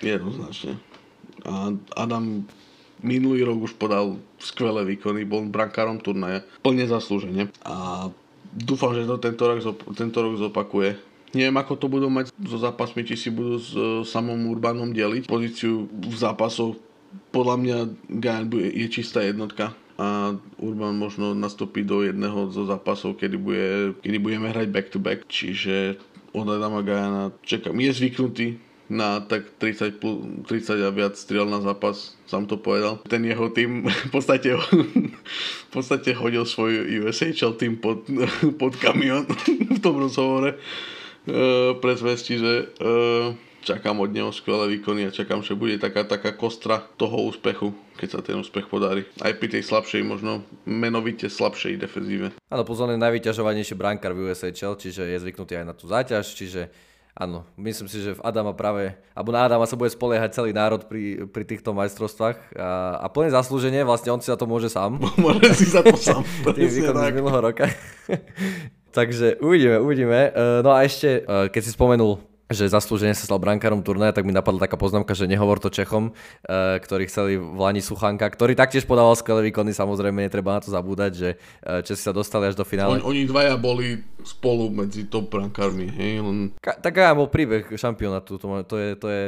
Jednoznačne. 0.00 0.91
A 1.42 1.74
Adam 1.98 2.46
minulý 3.02 3.42
rok 3.42 3.66
už 3.66 3.74
podal 3.76 4.16
skvelé 4.38 4.86
výkony, 4.86 5.26
bol 5.26 5.42
brankárom 5.50 5.98
turnaja, 5.98 6.46
plne 6.62 6.86
zaslúžene 6.86 7.50
a 7.66 8.08
dúfam, 8.54 8.94
že 8.94 9.04
to 9.04 9.18
tento 9.18 9.42
rok, 9.50 9.58
tento 9.98 10.18
rok 10.22 10.38
zopakuje. 10.38 10.96
Neviem, 11.32 11.56
ako 11.58 11.74
to 11.80 11.86
budú 11.88 12.12
mať 12.12 12.30
so 12.44 12.60
zápasmi, 12.60 13.08
či 13.08 13.16
si 13.16 13.28
budú 13.32 13.56
s 13.56 13.72
uh, 13.72 14.04
samom 14.04 14.36
Urbanom 14.52 14.92
deliť 14.92 15.26
pozíciu 15.26 15.88
v 15.88 16.14
zápasoch. 16.14 16.76
Podľa 17.32 17.56
mňa 17.60 17.76
Gajan 18.20 18.46
je 18.52 18.88
čistá 18.88 19.24
jednotka 19.24 19.72
a 20.00 20.36
Urban 20.56 20.96
možno 20.96 21.36
nastúpi 21.36 21.84
do 21.84 22.00
jedného 22.04 22.48
zo 22.48 22.64
zápasov, 22.64 23.20
kedy, 23.20 23.36
bude, 23.36 23.68
kedy 24.00 24.16
budeme 24.20 24.48
hrať 24.48 24.68
back 24.72 24.88
to 24.88 24.98
back, 25.00 25.24
čiže 25.28 26.00
od 26.32 26.48
Adama 26.48 26.80
Gajana 26.80 27.32
čakám. 27.44 27.76
Je 27.76 27.92
zvyknutý 27.92 28.46
na 28.92 29.24
tak 29.24 29.48
30, 29.56 29.96
30 30.44 30.84
a 30.84 30.90
viac 30.92 31.16
striel 31.16 31.48
na 31.48 31.64
zápas, 31.64 32.12
sám 32.28 32.44
to 32.44 32.60
povedal. 32.60 33.00
Ten 33.08 33.24
jeho 33.24 33.48
tým 33.48 33.88
v 34.08 34.10
podstate, 34.12 34.52
v 34.52 35.70
podstate 35.72 36.12
hodil 36.12 36.44
svoj 36.44 36.84
USHL 37.08 37.56
tým 37.56 37.80
pod, 37.80 38.04
pod 38.60 38.76
kamion 38.76 39.24
v 39.76 39.80
tom 39.80 39.96
rozhovore 39.96 40.60
uh, 40.60 41.72
pre 41.80 41.92
zvesti, 41.96 42.36
že 42.36 42.52
uh, 42.84 43.32
čakám 43.64 43.96
od 43.96 44.10
neho 44.12 44.28
skvelé 44.34 44.68
výkony 44.76 45.08
a 45.08 45.14
čakám, 45.14 45.40
že 45.40 45.56
bude 45.56 45.80
taká, 45.80 46.04
taká 46.04 46.36
kostra 46.36 46.84
toho 47.00 47.30
úspechu, 47.30 47.72
keď 47.96 48.08
sa 48.10 48.20
ten 48.20 48.36
úspech 48.36 48.66
podarí. 48.68 49.08
Aj 49.22 49.32
pri 49.32 49.48
tej 49.56 49.62
slabšej, 49.64 50.02
možno 50.04 50.44
menovite 50.68 51.30
slabšej 51.30 51.80
defenzíve. 51.80 52.34
Áno, 52.52 52.62
pozorne 52.66 52.98
najvyťažovanejší 53.00 53.78
brankár 53.78 54.12
v 54.12 54.28
USHL, 54.28 54.76
čiže 54.76 55.06
je 55.06 55.22
zvyknutý 55.22 55.62
aj 55.62 55.64
na 55.64 55.74
tú 55.78 55.86
záťaž, 55.88 56.26
čiže 56.34 56.91
Áno, 57.12 57.44
myslím 57.60 57.92
si, 57.92 58.00
že 58.00 58.16
v 58.16 58.24
Adama 58.24 58.56
práve, 58.56 58.96
alebo 59.12 59.36
na 59.36 59.44
Adama 59.44 59.68
sa 59.68 59.76
bude 59.76 59.92
spoliehať 59.92 60.32
celý 60.32 60.56
národ 60.56 60.88
pri, 60.88 61.28
pri 61.28 61.44
týchto 61.44 61.76
majstrovstvách 61.76 62.56
a, 62.56 63.04
a 63.04 63.06
plne 63.12 63.28
zaslúženie, 63.28 63.84
vlastne 63.84 64.16
on 64.16 64.20
si 64.24 64.32
za 64.32 64.40
to 64.40 64.48
môže 64.48 64.72
sám. 64.72 64.96
Môže 65.20 65.52
si 65.52 65.68
za 65.68 65.84
to 65.84 65.92
sám. 65.92 66.24
Z 66.56 66.88
minulého 67.12 67.52
roka. 67.52 67.68
Takže 68.96 69.36
uvidíme, 69.44 69.76
uvidíme. 69.76 70.32
E, 70.32 70.64
no 70.64 70.72
a 70.72 70.88
ešte, 70.88 71.20
e, 71.20 71.52
keď 71.52 71.60
si 71.60 71.76
spomenul 71.76 72.31
že 72.52 72.68
zaslúžene 72.68 73.16
sa 73.16 73.26
stal 73.26 73.40
brankárom 73.40 73.80
turnaja, 73.80 74.16
tak 74.16 74.28
mi 74.28 74.32
napadla 74.32 74.64
taká 74.68 74.76
poznámka, 74.76 75.16
že 75.16 75.28
nehovor 75.28 75.58
to 75.58 75.72
Čechom, 75.72 76.12
uh, 76.12 76.78
ktorí 76.78 77.08
chceli 77.08 77.40
v 77.40 77.58
Lani 77.58 77.80
Suchanka, 77.80 78.28
ktorý 78.28 78.54
taktiež 78.54 78.86
podával 78.86 79.16
skvelé 79.16 79.48
výkony, 79.50 79.72
samozrejme 79.72 80.24
netreba 80.24 80.56
na 80.56 80.60
to 80.62 80.70
zabúdať, 80.70 81.12
že 81.12 81.28
uh, 81.36 81.80
Česi 81.82 82.04
sa 82.04 82.12
dostali 82.12 82.48
až 82.48 82.56
do 82.56 82.64
finále. 82.64 83.00
On, 83.02 83.12
oni 83.12 83.26
dvaja 83.26 83.56
boli 83.56 84.00
spolu 84.22 84.70
medzi 84.70 85.08
top 85.10 85.32
brankármi, 85.32 85.90
hej? 85.90 86.22
Len... 86.22 86.54
Ka- 86.60 86.78
tak 86.78 87.00
aj 87.00 87.16
bol 87.18 87.28
príbeh 87.28 87.66
šampionátu, 87.74 88.38
to, 88.38 88.46
to, 88.68 88.76
je, 88.78 88.88
to 88.94 89.06
je 89.10 89.24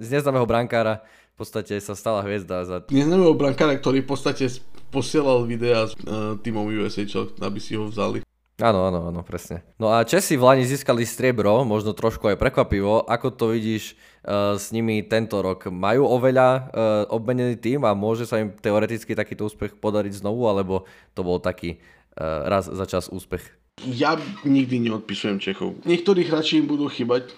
z 0.00 0.08
neznámeho 0.18 0.46
brankára 0.48 1.04
v 1.34 1.48
podstate 1.48 1.72
sa 1.80 1.96
stala 1.96 2.20
hviezda. 2.20 2.68
Za... 2.68 2.76
Neznámeho 2.92 3.32
brankára, 3.32 3.72
ktorý 3.80 4.04
v 4.04 4.12
podstate 4.12 4.44
posielal 4.92 5.48
videá 5.48 5.88
s 5.88 5.96
uh, 6.04 6.36
týmom 6.36 6.68
USA, 6.68 7.00
aby 7.40 7.56
si 7.56 7.80
ho 7.80 7.88
vzali. 7.88 8.20
Áno, 8.60 8.92
áno, 8.92 9.08
áno, 9.08 9.20
presne. 9.24 9.64
No 9.80 9.88
a 9.88 10.04
Česi 10.04 10.36
v 10.36 10.44
Lani 10.44 10.68
získali 10.68 11.08
striebro, 11.08 11.64
možno 11.64 11.96
trošku 11.96 12.28
aj 12.28 12.36
prekvapivo. 12.36 13.08
Ako 13.08 13.32
to 13.32 13.56
vidíš 13.56 13.96
uh, 14.22 14.54
s 14.60 14.68
nimi 14.70 15.00
tento 15.00 15.40
rok? 15.40 15.72
Majú 15.72 16.04
oveľa 16.04 16.48
uh, 16.48 16.62
obmenený 17.08 17.56
tým 17.56 17.82
a 17.88 17.96
môže 17.96 18.28
sa 18.28 18.38
im 18.38 18.52
teoreticky 18.52 19.16
takýto 19.16 19.48
úspech 19.48 19.80
podariť 19.80 20.20
znovu, 20.20 20.44
alebo 20.44 20.84
to 21.16 21.24
bol 21.24 21.40
taký 21.40 21.80
uh, 22.20 22.44
raz 22.46 22.68
za 22.68 22.84
čas 22.84 23.08
úspech? 23.08 23.42
Ja 23.80 24.20
nikdy 24.44 24.76
neodpisujem 24.92 25.40
Čechov. 25.40 25.80
Niektorí 25.88 26.28
hráči 26.28 26.60
im 26.60 26.68
budú 26.68 26.92
chýbať, 26.92 27.32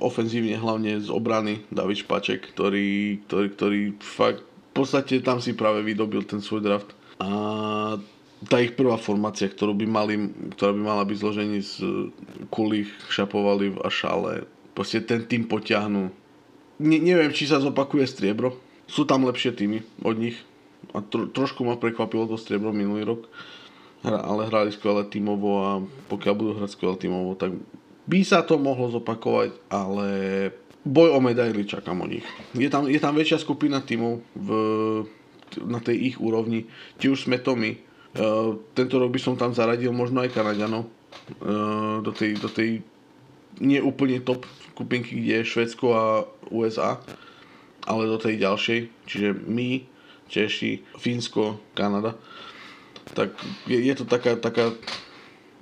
ofenzívne 0.00 0.56
hlavne 0.56 1.04
z 1.04 1.12
obrany 1.12 1.60
David 1.68 2.00
Špaček, 2.00 2.48
ktorý, 2.56 3.20
ktorý, 3.28 3.46
ktorý 3.52 3.80
fakt 4.00 4.40
v 4.40 4.82
podstate 4.82 5.22
tam 5.22 5.38
si 5.38 5.52
práve 5.54 5.84
vydobil 5.86 6.26
ten 6.26 6.40
svoj 6.42 6.64
draft. 6.64 6.90
A 7.22 7.30
tá 8.48 8.60
ich 8.60 8.76
prvá 8.76 9.00
formácia, 9.00 9.48
ktorú 9.48 9.72
by 9.76 9.86
mali, 9.88 10.14
ktorá 10.56 10.72
by 10.74 10.82
mala 10.82 11.04
byť 11.08 11.16
zložení 11.16 11.60
z 11.64 12.10
Kulich, 12.52 12.90
Šapovaliv 13.08 13.80
a 13.80 13.88
Šale. 13.88 14.44
Proste 14.76 15.00
ten 15.00 15.24
tým 15.24 15.46
potiahnu. 15.48 16.10
Ne, 16.82 16.98
neviem, 16.98 17.30
či 17.30 17.46
sa 17.46 17.62
zopakuje 17.62 18.04
striebro. 18.04 18.58
Sú 18.90 19.06
tam 19.08 19.24
lepšie 19.24 19.54
týmy 19.54 19.80
od 20.02 20.16
nich. 20.18 20.36
A 20.92 21.00
tro, 21.00 21.30
trošku 21.30 21.64
ma 21.64 21.80
prekvapilo 21.80 22.28
to 22.28 22.36
striebro 22.36 22.74
minulý 22.74 23.06
rok. 23.06 23.30
Hra, 24.04 24.20
ale 24.20 24.50
hrali 24.52 24.70
skvelé 24.74 25.08
tímovo 25.08 25.50
a 25.64 25.70
pokiaľ 26.12 26.34
budú 26.36 26.52
hrať 26.60 26.76
skvelé 26.76 26.94
tímovo, 27.00 27.32
tak 27.38 27.56
by 28.04 28.20
sa 28.20 28.44
to 28.44 28.60
mohlo 28.60 28.92
zopakovať, 28.92 29.56
ale 29.72 30.08
boj 30.84 31.16
o 31.16 31.20
medaily 31.24 31.64
čakám 31.64 32.04
od 32.04 32.12
nich. 32.12 32.26
Je 32.52 32.68
tam, 32.68 32.84
je 32.84 33.00
tam 33.00 33.16
väčšia 33.16 33.40
skupina 33.40 33.80
tímov 33.80 34.20
v, 34.36 34.48
na 35.64 35.80
tej 35.80 36.12
ich 36.12 36.16
úrovni. 36.20 36.68
Či 37.00 37.08
už 37.08 37.24
sme 37.24 37.40
to 37.40 37.56
my, 37.56 37.80
tento 38.74 38.94
rok 39.02 39.10
by 39.10 39.20
som 39.20 39.34
tam 39.34 39.50
zaradil 39.50 39.90
možno 39.90 40.22
aj 40.22 40.30
Kanaďanov 40.30 40.86
uh, 40.86 41.98
do 41.98 42.14
tej, 42.14 42.38
do 42.38 42.46
tej 42.46 42.78
nie 43.58 43.78
úplne 43.82 44.22
top 44.22 44.46
skupinky, 44.74 45.18
kde 45.18 45.42
je 45.42 45.50
Švedsko 45.50 45.86
a 45.94 46.04
USA, 46.50 46.98
ale 47.86 48.10
do 48.10 48.18
tej 48.18 48.38
ďalšej, 48.42 48.78
čiže 49.06 49.28
my, 49.46 49.86
Češi, 50.26 50.98
Fínsko, 50.98 51.60
Kanada. 51.76 52.16
tak 53.14 53.36
je, 53.68 53.78
je 53.78 53.94
to 53.94 54.08
taká, 54.08 54.34
taká 54.40 54.72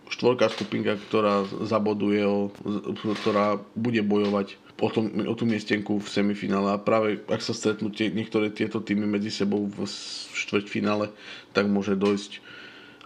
štvorká 0.09 0.49
skupinka, 0.49 0.97
ktorá 1.09 1.45
zaboduje, 1.67 2.23
ktorá 3.21 3.59
bude 3.75 4.01
bojovať 4.05 4.61
o, 4.83 4.89
tom, 4.91 5.07
o 5.15 5.35
tú 5.39 5.47
miestenku 5.47 6.03
v 6.03 6.09
semifinále 6.11 6.75
a 6.75 6.83
práve 6.83 7.23
ak 7.31 7.39
sa 7.39 7.55
stretnú 7.55 7.95
tie, 7.95 8.11
niektoré 8.11 8.51
tieto 8.51 8.83
týmy 8.83 9.07
medzi 9.07 9.31
sebou 9.31 9.71
v 9.71 9.87
štvrťfinále, 10.35 11.15
tak 11.55 11.71
môže 11.71 11.95
dojsť 11.95 12.43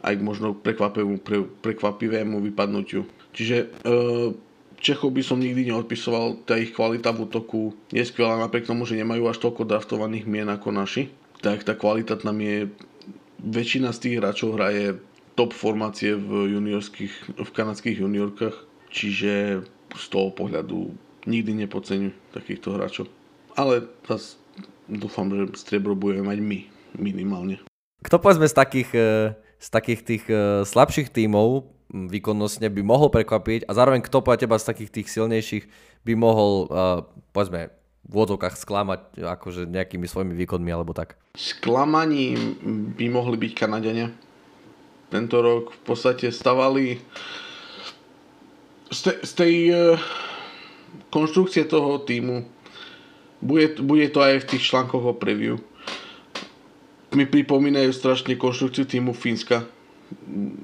aj 0.00 0.14
k 0.16 0.22
možno 0.24 0.56
prekvapivému, 0.56 1.20
pre, 1.20 1.44
prekvapivému 1.44 2.40
vypadnutiu. 2.40 3.04
Čiže 3.36 3.56
e, 3.84 3.92
Čechov 4.76 5.12
by 5.12 5.22
som 5.24 5.40
nikdy 5.40 5.72
neodpisoval, 5.72 6.44
tá 6.44 6.60
ich 6.60 6.76
kvalita 6.76 7.12
v 7.12 7.24
útoku 7.28 7.72
je 7.88 8.04
skvelá, 8.04 8.36
napriek 8.36 8.68
tomu, 8.68 8.84
že 8.84 8.96
nemajú 9.00 9.24
až 9.28 9.40
toľko 9.40 9.64
draftovaných 9.64 10.28
mien 10.28 10.48
ako 10.52 10.68
naši, 10.68 11.08
tak 11.40 11.64
tá 11.64 11.72
kvalita 11.72 12.20
tam 12.20 12.36
je, 12.40 12.68
väčšina 13.40 13.92
z 13.92 14.00
tých 14.04 14.14
hráčov 14.20 14.56
hraje 14.56 15.00
top 15.36 15.56
formácie 15.56 16.16
v 16.16 16.56
juniorských, 16.56 17.40
v 17.40 17.50
kanadských 17.56 18.04
juniorkách, 18.04 18.56
čiže 18.92 19.64
z 19.96 20.06
toho 20.12 20.28
pohľadu 20.32 20.92
nikdy 21.26 21.66
nepodceňuj 21.66 22.14
takýchto 22.32 22.78
hráčov. 22.78 23.06
Ale 23.58 23.84
zase 24.06 24.38
dúfam, 24.86 25.28
že 25.28 25.50
striebro 25.58 25.98
budeme 25.98 26.30
mať 26.30 26.38
my 26.40 26.58
minimálne. 26.96 27.60
Kto 28.00 28.22
povedzme 28.22 28.46
z 28.46 28.54
takých, 28.54 28.90
e, 28.94 29.08
z 29.58 29.68
takých 29.68 30.00
tých 30.06 30.24
e, 30.30 30.62
slabších 30.62 31.10
tímov 31.10 31.76
výkonnostne 31.90 32.66
by 32.70 32.82
mohol 32.82 33.08
prekvapiť 33.10 33.66
a 33.66 33.72
zároveň 33.74 34.02
kto 34.02 34.22
podľa 34.22 34.42
teba 34.42 34.56
z 34.58 34.68
takých 34.68 34.90
tých 34.90 35.08
silnejších 35.10 35.64
by 36.02 36.12
mohol, 36.18 36.66
uh, 36.66 37.06
povedzme, 37.30 37.70
v 38.06 38.12
úvodzovkách 38.14 38.54
sklamať 38.54 39.00
akože 39.18 39.66
nejakými 39.66 40.06
svojimi 40.06 40.34
výkonmi 40.34 40.70
alebo 40.70 40.94
tak? 40.94 41.18
Sklamaním 41.34 42.58
by 42.94 43.06
mohli 43.10 43.38
byť 43.38 43.52
Kanadania. 43.54 44.10
Tento 45.10 45.38
rok 45.42 45.74
v 45.74 45.80
podstate 45.86 46.30
stavali 46.30 46.98
z, 48.90 48.98
te, 49.02 49.12
z 49.26 49.32
tej 49.34 49.54
konštrukcie 51.10 51.64
toho 51.68 52.02
týmu 52.02 52.46
bude, 53.40 53.78
bude 53.84 54.08
to 54.10 54.24
aj 54.24 54.42
v 54.42 54.48
tých 54.56 54.62
článkoch 54.72 55.04
o 55.04 55.14
preview 55.14 55.60
mi 57.16 57.24
pripomínajú 57.24 57.90
strašne 57.96 58.36
konštrukciu 58.36 58.84
týmu 58.84 59.16
Fínska 59.16 59.64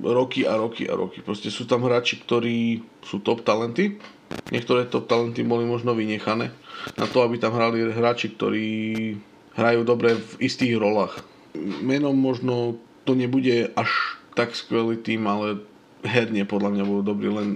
roky 0.05 0.47
a 0.47 0.55
roky 0.55 0.87
a 0.87 0.95
roky. 0.95 1.25
Proste 1.25 1.49
sú 1.49 1.67
tam 1.67 1.83
hráči, 1.89 2.21
ktorí 2.21 2.85
sú 3.03 3.25
top 3.25 3.43
talenty. 3.43 3.99
Niektoré 4.53 4.87
top 4.87 5.09
talenty 5.09 5.43
boli 5.43 5.65
možno 5.67 5.97
vynechané 5.97 6.53
na 6.95 7.07
to, 7.09 7.25
aby 7.25 7.41
tam 7.41 7.57
hrali 7.57 7.91
hráči, 7.91 8.37
ktorí 8.37 8.69
hrajú 9.57 9.81
dobre 9.83 10.21
v 10.21 10.33
istých 10.45 10.79
rolách. 10.79 11.25
Menom 11.83 12.15
možno 12.15 12.79
to 13.03 13.17
nebude 13.17 13.73
až 13.75 14.21
tak 14.39 14.57
skvelý 14.57 15.01
tým, 15.01 15.27
ale 15.27 15.65
herne 16.07 16.45
podľa 16.47 16.71
mňa 16.79 16.85
budú 16.87 17.03
dobrí, 17.03 17.29
len 17.29 17.49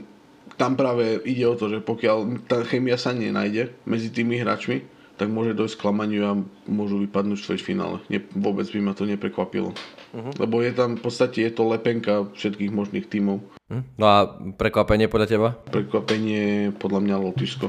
tam 0.57 0.75
práve 0.75 1.21
ide 1.29 1.45
o 1.45 1.55
to, 1.55 1.69
že 1.69 1.85
pokiaľ 1.85 2.49
tá 2.49 2.65
chemia 2.65 2.97
sa 2.97 3.13
nenájde 3.13 3.77
medzi 3.85 4.09
tými 4.09 4.41
hráčmi, 4.41 4.85
tak 5.17 5.33
môže 5.33 5.57
dojsť 5.57 5.77
k 5.81 5.83
klamaniu 5.83 6.23
a 6.29 6.33
môžu 6.69 7.01
vypadnúť 7.01 7.57
v 7.57 7.65
finále. 7.65 7.97
Nie, 8.13 8.21
vôbec 8.37 8.69
by 8.69 8.81
ma 8.85 8.93
to 8.93 9.09
neprekvapilo. 9.09 9.73
Uh-huh. 9.73 10.33
Lebo 10.37 10.61
je 10.61 10.77
tam 10.77 11.01
v 11.01 11.03
podstate 11.03 11.41
je 11.41 11.53
to 11.57 11.65
lepenka 11.65 12.29
všetkých 12.37 12.69
možných 12.69 13.09
tímov. 13.09 13.41
Uh-huh. 13.41 13.83
No 13.97 14.05
a 14.05 14.29
prekvapenie 14.61 15.09
podľa 15.09 15.29
teba? 15.29 15.49
Prekvapenie 15.73 16.77
podľa 16.77 17.01
mňa 17.01 17.17
Lotyšsko. 17.17 17.67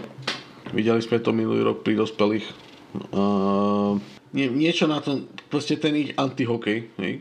Videli 0.75 0.99
sme 0.99 1.23
to 1.23 1.31
minulý 1.31 1.63
rok 1.63 1.87
pri 1.87 1.95
dospelých. 1.95 2.45
Uh, 3.15 3.95
nie, 4.35 4.51
niečo 4.51 4.91
na 4.91 4.99
tom, 4.99 5.27
proste 5.47 5.79
ten 5.79 5.95
ich 5.95 6.11
antihokej, 6.19 6.91
hej, 6.99 7.13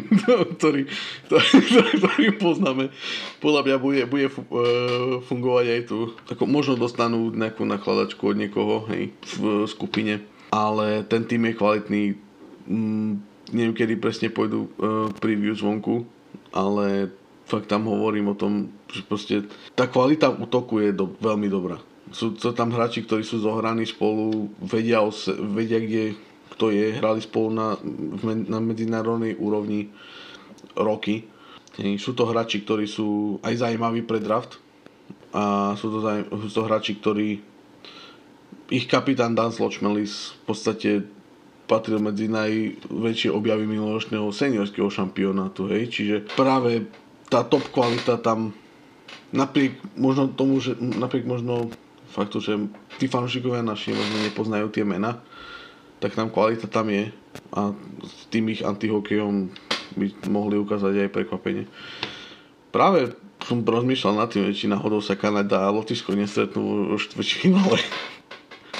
ktorý, 0.60 0.84
ktorý, 1.28 1.48
ktorý 1.96 2.26
poznáme, 2.36 2.92
podľa 3.40 3.60
mňa 3.64 3.76
bude, 3.80 4.00
bude 4.04 4.28
e, 4.28 4.34
fungovať 5.24 5.66
aj 5.72 5.82
tu. 5.88 6.12
Ako 6.28 6.44
možno 6.44 6.76
dostanú 6.76 7.32
nejakú 7.32 7.64
nakladačku 7.64 8.20
od 8.20 8.36
niekoho 8.36 8.84
hej, 8.92 9.16
v 9.40 9.64
skupine, 9.64 10.20
ale 10.52 11.06
ten 11.06 11.24
tým 11.24 11.48
je 11.48 11.54
kvalitný. 11.56 12.02
Mm, 12.68 13.12
neviem, 13.50 13.74
kedy 13.74 13.98
presne 13.98 14.30
pôjdu 14.30 14.70
uh, 14.78 15.10
preview 15.18 15.54
zvonku, 15.54 16.06
ale 16.54 17.10
fakt 17.50 17.66
tam 17.66 17.90
hovorím 17.90 18.30
o 18.34 18.38
tom, 18.38 18.70
že 18.90 19.02
proste 19.02 19.34
tá 19.74 19.90
kvalita 19.90 20.30
útoku 20.30 20.78
je 20.78 20.94
do, 20.94 21.10
veľmi 21.18 21.50
dobrá. 21.50 21.82
Sú 22.10 22.34
to 22.34 22.50
tam 22.54 22.74
hráči, 22.74 23.06
ktorí 23.06 23.22
sú 23.22 23.42
zohraní 23.42 23.86
spolu, 23.86 24.50
vedia, 24.58 25.02
o 25.02 25.14
se, 25.14 25.30
vedia 25.34 25.78
kde 25.78 26.18
kto 26.60 26.76
je, 26.76 26.92
hrali 26.92 27.24
spolu 27.24 27.56
na, 27.56 27.72
na 28.44 28.60
medzinárodnej 28.60 29.32
úrovni 29.40 29.88
roky. 30.76 31.24
Sú 31.96 32.12
to 32.12 32.28
hráči, 32.28 32.60
ktorí 32.60 32.84
sú 32.84 33.40
aj 33.40 33.64
zaujímaví 33.64 34.04
pre 34.04 34.20
draft 34.20 34.60
a 35.32 35.72
sú 35.80 35.88
to, 35.88 36.04
sú 36.44 36.52
to 36.52 36.68
hráči, 36.68 37.00
ktorí 37.00 37.40
ich 38.68 38.84
kapitán 38.84 39.32
Dan 39.32 39.56
Sločmelis 39.56 40.36
v 40.44 40.52
podstate 40.52 40.90
patril 41.64 41.96
medzi 41.96 42.28
najväčšie 42.28 43.32
objavy 43.32 43.64
minuloročného 43.64 44.28
seniorského 44.28 44.92
šampionátu, 44.92 45.64
hej, 45.72 45.88
čiže 45.88 46.28
práve 46.36 46.92
tá 47.32 47.40
top 47.40 47.72
kvalita 47.72 48.20
tam 48.20 48.52
napriek 49.32 49.80
možno 49.96 50.28
tomu, 50.28 50.60
že 50.60 50.76
napriek 50.76 51.24
možno 51.24 51.72
faktu, 52.10 52.36
že 52.42 52.52
tí 52.98 53.06
fanúšikovia 53.06 53.64
naši 53.64 53.94
možno 53.94 54.16
nepoznajú 54.28 54.66
tie 54.74 54.84
mená, 54.84 55.22
tak 56.00 56.16
tam 56.16 56.32
kvalita 56.32 56.66
tam 56.66 56.88
je 56.88 57.12
a 57.54 57.76
s 58.02 58.26
tým 58.32 58.50
ich 58.50 58.64
antihokejom 58.64 59.52
by 59.94 60.06
mohli 60.32 60.56
ukázať 60.56 61.06
aj 61.06 61.14
prekvapenie. 61.14 61.64
Práve 62.70 63.14
som 63.44 63.64
rozmýšľal 63.64 64.14
nad 64.16 64.28
tým, 64.30 64.48
či 64.52 64.70
náhodou 64.70 65.02
sa 65.02 65.18
Kanada 65.18 65.66
a 65.66 65.74
Lotyšsko 65.74 66.14
nestretnú 66.14 66.94
už 66.94 67.12
v 67.16 67.22
finále. 67.24 67.78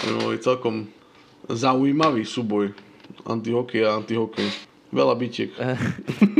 To 0.06 0.16
boli 0.16 0.37
celkom 0.40 0.88
zaujímavý 1.50 2.24
súboj 2.24 2.72
antihokej 3.26 3.83
a 3.85 3.98
antihokej. 4.00 4.48
Veľa 4.90 5.14
bytiek. 5.14 5.50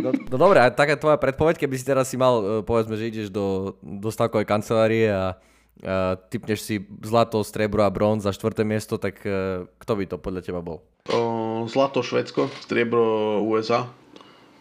No, 0.01 0.17
no 0.17 0.37
dobré, 0.41 0.65
a 0.65 0.73
taká 0.73 0.97
tvoja 0.97 1.21
predpoveď, 1.21 1.61
keby 1.61 1.77
si 1.77 1.85
teraz 1.85 2.09
si 2.09 2.17
mal, 2.17 2.41
e, 2.41 2.45
povedzme, 2.65 2.97
že 2.97 3.13
ideš 3.13 3.29
do, 3.29 3.77
do 3.85 4.09
stavkovej 4.09 4.49
kancelárie 4.49 5.13
a 5.13 5.37
uh, 5.85 6.17
typneš 6.29 6.61
si 6.65 6.77
zlato, 7.05 7.41
strebro 7.45 7.85
a 7.85 7.91
bronz 7.93 8.25
za 8.25 8.33
štvrté 8.33 8.65
miesto, 8.65 9.01
tak 9.01 9.21
uh, 9.25 9.67
kto 9.81 9.93
by 9.97 10.05
to 10.07 10.17
podľa 10.21 10.41
teba 10.45 10.61
bol? 10.61 10.85
O, 11.09 11.65
zlato 11.67 12.05
Švedsko, 12.05 12.53
striebro 12.61 13.41
USA, 13.45 13.89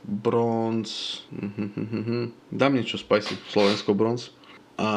bronz, 0.04 1.22
dám 2.60 2.74
niečo 2.76 2.96
spicy, 2.96 3.36
Slovensko 3.52 3.92
bronz 3.94 4.32
a 4.80 4.90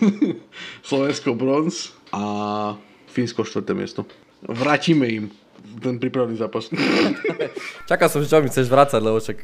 Slovensko 0.88 1.32
bronz 1.32 1.96
a 2.12 2.22
Fínsko 3.08 3.42
štvrté 3.42 3.72
miesto. 3.72 4.04
Vrátime 4.44 5.06
im 5.08 5.24
ten 5.80 5.96
prípravný 5.96 6.36
zápas. 6.36 6.68
Čakal 7.90 8.08
som, 8.08 8.20
že 8.20 8.28
čo 8.28 8.40
mi 8.40 8.52
chceš 8.52 8.68
vrácať, 8.68 9.00
lebo 9.00 9.18
čak 9.20 9.38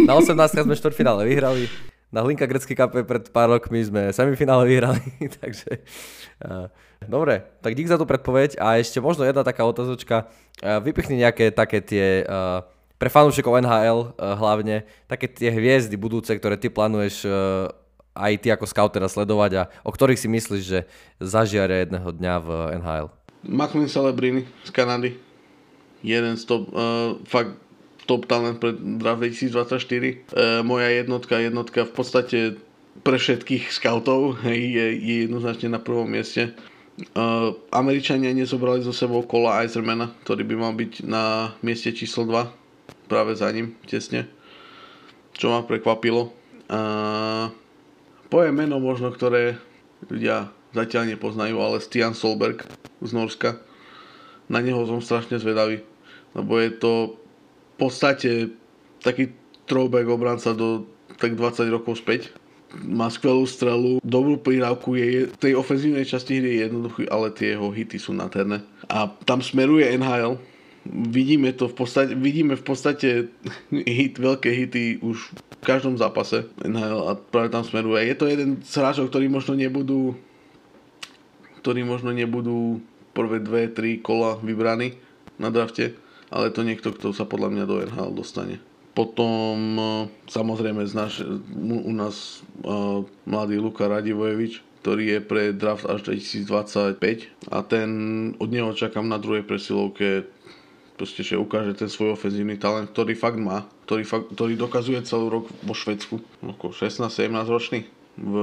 na 0.00 0.16
18 0.16 0.64
sme 0.64 0.76
štvrtfinále 0.76 1.28
vyhrali 1.28 1.91
na 2.12 2.20
Hlinka 2.20 2.44
Grecký 2.44 2.76
Cup 2.76 2.92
pred 2.92 3.24
pár 3.32 3.56
rokmi 3.56 3.80
sme 3.80 4.12
semifinále 4.12 4.68
vyhrali, 4.68 5.00
takže 5.40 5.80
dobre, 7.08 7.42
tak 7.64 7.72
dík 7.72 7.88
za 7.88 7.96
tú 7.96 8.04
predpoveď 8.04 8.60
a 8.60 8.76
ešte 8.76 9.00
možno 9.00 9.24
jedna 9.24 9.40
taká 9.42 9.64
otázočka, 9.64 10.28
vypichni 10.60 11.24
nejaké 11.24 11.48
také 11.50 11.80
tie 11.80 12.28
pre 13.00 13.08
fanúšikov 13.10 13.58
NHL 13.58 14.14
hlavne, 14.14 14.86
také 15.10 15.26
tie 15.26 15.50
hviezdy 15.50 15.96
budúce, 15.98 16.30
ktoré 16.30 16.54
ty 16.60 16.70
plánuješ 16.70 17.26
aj 18.12 18.32
ty 18.44 18.52
ako 18.52 18.68
scout 18.68 18.92
teda 18.92 19.08
sledovať 19.08 19.52
a 19.56 19.62
o 19.82 19.90
ktorých 19.90 20.20
si 20.20 20.28
myslíš, 20.28 20.64
že 20.64 20.84
zažiaria 21.16 21.84
jedného 21.84 22.12
dňa 22.12 22.34
v 22.44 22.48
NHL? 22.80 23.06
Macklin 23.42 23.88
Celebrini 23.88 24.46
z 24.62 24.70
Kanady. 24.70 25.10
Jeden 26.02 26.34
z 26.36 26.44
top, 26.44 26.70
uh, 26.74 27.18
fakt 27.26 27.56
top 28.06 28.26
talent 28.26 28.58
pre 28.58 28.74
draft 28.74 29.22
2024. 29.22 29.78
E, 29.78 30.14
moja 30.66 30.88
jednotka, 30.90 31.38
jednotka 31.38 31.86
v 31.86 31.92
podstate 31.92 32.38
pre 33.00 33.16
všetkých 33.16 33.72
scoutov 33.72 34.42
hej, 34.44 34.60
je, 34.60 34.86
je 35.00 35.14
jednoznačne 35.28 35.72
na 35.72 35.80
prvom 35.80 36.06
mieste. 36.10 36.50
E, 36.50 36.52
Američania 37.72 38.34
nezobrali 38.36 38.84
zo 38.84 38.92
sebou 38.92 39.24
kola 39.24 39.64
Eisermana, 39.64 40.12
ktorý 40.26 40.42
by 40.44 40.54
mal 40.58 40.72
byť 40.76 40.92
na 41.08 41.54
mieste 41.64 41.94
číslo 41.94 42.28
2, 42.28 43.08
práve 43.08 43.32
za 43.32 43.48
ním, 43.48 43.74
tesne. 43.88 44.28
Čo 45.32 45.54
ma 45.54 45.64
prekvapilo. 45.64 46.28
E, 46.28 46.80
poviem 48.28 48.54
meno 48.66 48.76
možno, 48.82 49.08
ktoré 49.08 49.56
ľudia 50.10 50.52
zatiaľ 50.72 51.16
nepoznajú, 51.16 51.56
ale 51.60 51.84
Stian 51.84 52.16
Solberg 52.16 52.64
z 53.00 53.10
Norska. 53.12 53.60
Na 54.48 54.60
neho 54.60 54.84
som 54.84 55.00
strašne 55.00 55.40
zvedavý, 55.40 55.80
lebo 56.36 56.60
je 56.60 56.70
to 56.76 57.21
podstate 57.82 58.54
taký 59.02 59.34
throwback 59.66 60.06
obranca 60.06 60.54
do 60.54 60.86
tak 61.18 61.34
20 61.34 61.66
rokov 61.74 61.98
späť. 61.98 62.30
Má 62.72 63.10
skvelú 63.12 63.44
strelu, 63.44 64.00
dobrú 64.00 64.40
prírávku, 64.40 64.96
je, 64.96 65.28
tej 65.36 65.58
ofenzívnej 65.58 66.08
časti 66.08 66.40
hry 66.40 66.56
je 66.56 66.62
jednoduchý, 66.70 67.04
ale 67.12 67.28
tie 67.34 67.52
jeho 67.52 67.68
hity 67.68 68.00
sú 68.00 68.16
nádherné. 68.16 68.64
A 68.88 69.12
tam 69.28 69.44
smeruje 69.44 69.92
NHL, 69.92 70.40
vidíme 70.88 71.52
to 71.52 71.68
v 71.68 71.74
podstate, 71.76 72.16
vidíme 72.16 72.56
v 72.56 72.64
podstate 72.64 73.08
hit, 73.98 74.16
veľké 74.16 74.48
hity 74.48 75.04
už 75.04 75.36
v 75.36 75.64
každom 75.68 76.00
zápase 76.00 76.48
a 76.64 77.12
práve 77.18 77.52
tam 77.52 77.60
smeruje. 77.60 78.08
Je 78.08 78.16
to 78.16 78.24
jeden 78.24 78.64
z 78.64 78.72
hráčov, 78.72 79.12
ktorí 79.12 79.28
možno 79.28 79.52
nebudú 79.52 80.16
ktorí 81.62 81.86
možno 81.86 82.10
nebudú 82.10 82.82
prvé 83.14 83.38
dve, 83.38 83.70
tri 83.70 84.02
kola 84.02 84.34
vybraní 84.42 84.98
na 85.38 85.54
drafte, 85.54 85.94
ale 86.32 86.48
to 86.50 86.64
niekto, 86.64 86.90
kto 86.96 87.12
sa 87.12 87.28
podľa 87.28 87.48
mňa 87.52 87.64
do 87.68 87.76
NHL 87.84 88.12
dostane. 88.16 88.56
Potom 88.92 89.56
e, 89.76 89.84
samozrejme 90.28 90.84
z 90.84 90.92
naš, 90.92 91.24
u 91.56 91.92
nás 91.96 92.44
uh, 92.60 93.00
mladý 93.24 93.56
Luka 93.56 93.88
Radivojevič, 93.88 94.60
ktorý 94.84 95.16
je 95.16 95.20
pre 95.24 95.42
draft 95.56 95.88
až 95.88 96.12
2025 96.12 96.98
a 97.48 97.58
ten 97.64 97.88
od 98.36 98.50
neho 98.52 98.74
čakám 98.76 99.06
na 99.06 99.16
druhej 99.16 99.46
presilovke 99.46 100.26
proste, 100.98 101.24
že 101.24 101.40
ukáže 101.40 101.72
ten 101.78 101.88
svoj 101.88 102.18
ofenzívny 102.18 102.60
talent, 102.60 102.90
ktorý 102.92 103.16
fakt 103.16 103.40
má, 103.40 103.64
ktorý, 103.88 104.04
fakt, 104.04 104.26
ktorý 104.36 104.58
dokazuje 104.58 105.00
celý 105.06 105.34
rok 105.40 105.48
vo 105.64 105.74
Švedsku, 105.74 106.20
ako 106.44 106.74
16-17 106.74 107.48
ročný 107.48 107.80
v 108.12 108.34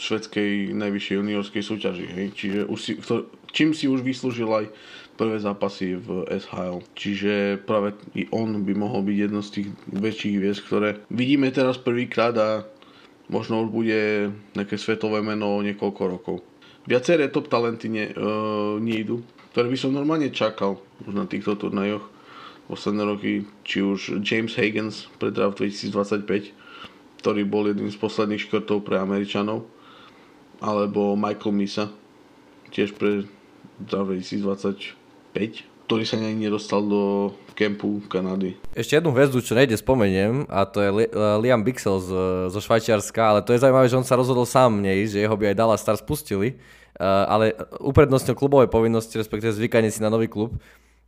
švedskej 0.00 0.72
najvyššej 0.72 1.14
juniorskej 1.20 1.62
súťaži. 1.62 2.06
Hej? 2.08 2.26
Čiže 2.32 2.60
už 2.66 2.78
si, 2.80 2.92
to, 2.96 3.28
čím 3.52 3.76
si 3.76 3.84
už 3.84 4.00
vyslúžil 4.00 4.48
aj 4.48 4.72
prvé 5.18 5.42
zápasy 5.42 5.98
v 5.98 6.22
SHL. 6.30 6.86
Čiže 6.94 7.58
práve 7.66 7.98
i 8.14 8.30
on 8.30 8.62
by 8.62 8.72
mohol 8.78 9.02
byť 9.02 9.16
jedno 9.18 9.42
z 9.42 9.50
tých 9.60 9.68
väčších 9.90 10.34
hviezd, 10.38 10.60
ktoré 10.62 10.88
vidíme 11.10 11.50
teraz 11.50 11.74
prvýkrát 11.74 12.38
a 12.38 12.62
možno 13.26 13.66
už 13.66 13.68
bude 13.74 14.00
nejaké 14.54 14.78
svetové 14.78 15.18
meno 15.20 15.58
niekoľko 15.58 16.02
rokov. 16.06 16.36
Viaceré 16.86 17.28
top 17.28 17.50
talenty 17.50 17.90
ne, 17.90 18.14
uh, 18.14 18.80
nejdu, 18.80 19.20
ktoré 19.52 19.68
by 19.68 19.76
som 19.76 19.92
normálne 19.92 20.32
čakal 20.32 20.80
už 21.04 21.12
na 21.12 21.26
týchto 21.28 21.58
turnajoch 21.58 22.06
posledné 22.68 23.02
roky, 23.04 23.32
či 23.64 23.80
už 23.80 24.20
James 24.24 24.52
Higgins 24.54 25.08
pre 25.16 25.32
draft 25.32 25.60
2025, 25.60 26.52
ktorý 27.24 27.42
bol 27.48 27.66
jedným 27.66 27.88
z 27.88 27.96
posledných 27.96 28.44
škrtov 28.44 28.84
pre 28.84 29.00
Američanov, 29.00 29.64
alebo 30.60 31.16
Michael 31.16 31.56
Misa, 31.56 31.88
tiež 32.68 32.92
pre 32.94 33.24
2025, 33.88 34.97
ktorý 35.88 36.04
sa 36.04 36.20
ani 36.20 36.36
nedostal 36.36 36.84
do 36.84 37.32
kempu 37.56 38.04
Kanady. 38.12 38.60
Ešte 38.76 39.00
jednu 39.00 39.10
hviezdu, 39.16 39.40
čo 39.40 39.56
nejde 39.56 39.72
spomeniem, 39.74 40.44
a 40.52 40.68
to 40.68 40.84
je 40.84 41.10
Liam 41.40 41.64
Bixel 41.64 41.96
z, 41.98 42.10
zo 42.52 42.60
Švajčiarska, 42.60 43.18
ale 43.18 43.40
to 43.40 43.56
je 43.56 43.62
zaujímavé, 43.64 43.88
že 43.88 43.96
on 43.96 44.04
sa 44.04 44.20
rozhodol 44.20 44.44
sám 44.44 44.84
neísť, 44.84 45.16
že 45.16 45.22
jeho 45.24 45.32
by 45.32 45.50
aj 45.50 45.56
Dallas 45.56 45.80
Stars 45.80 46.04
spustili, 46.04 46.60
ale 47.00 47.56
uprednostnil 47.80 48.36
klubové 48.36 48.68
povinnosti, 48.68 49.16
respektíve 49.16 49.56
zvykanie 49.56 49.88
si 49.88 50.04
na 50.04 50.12
nový 50.12 50.28
klub. 50.28 50.54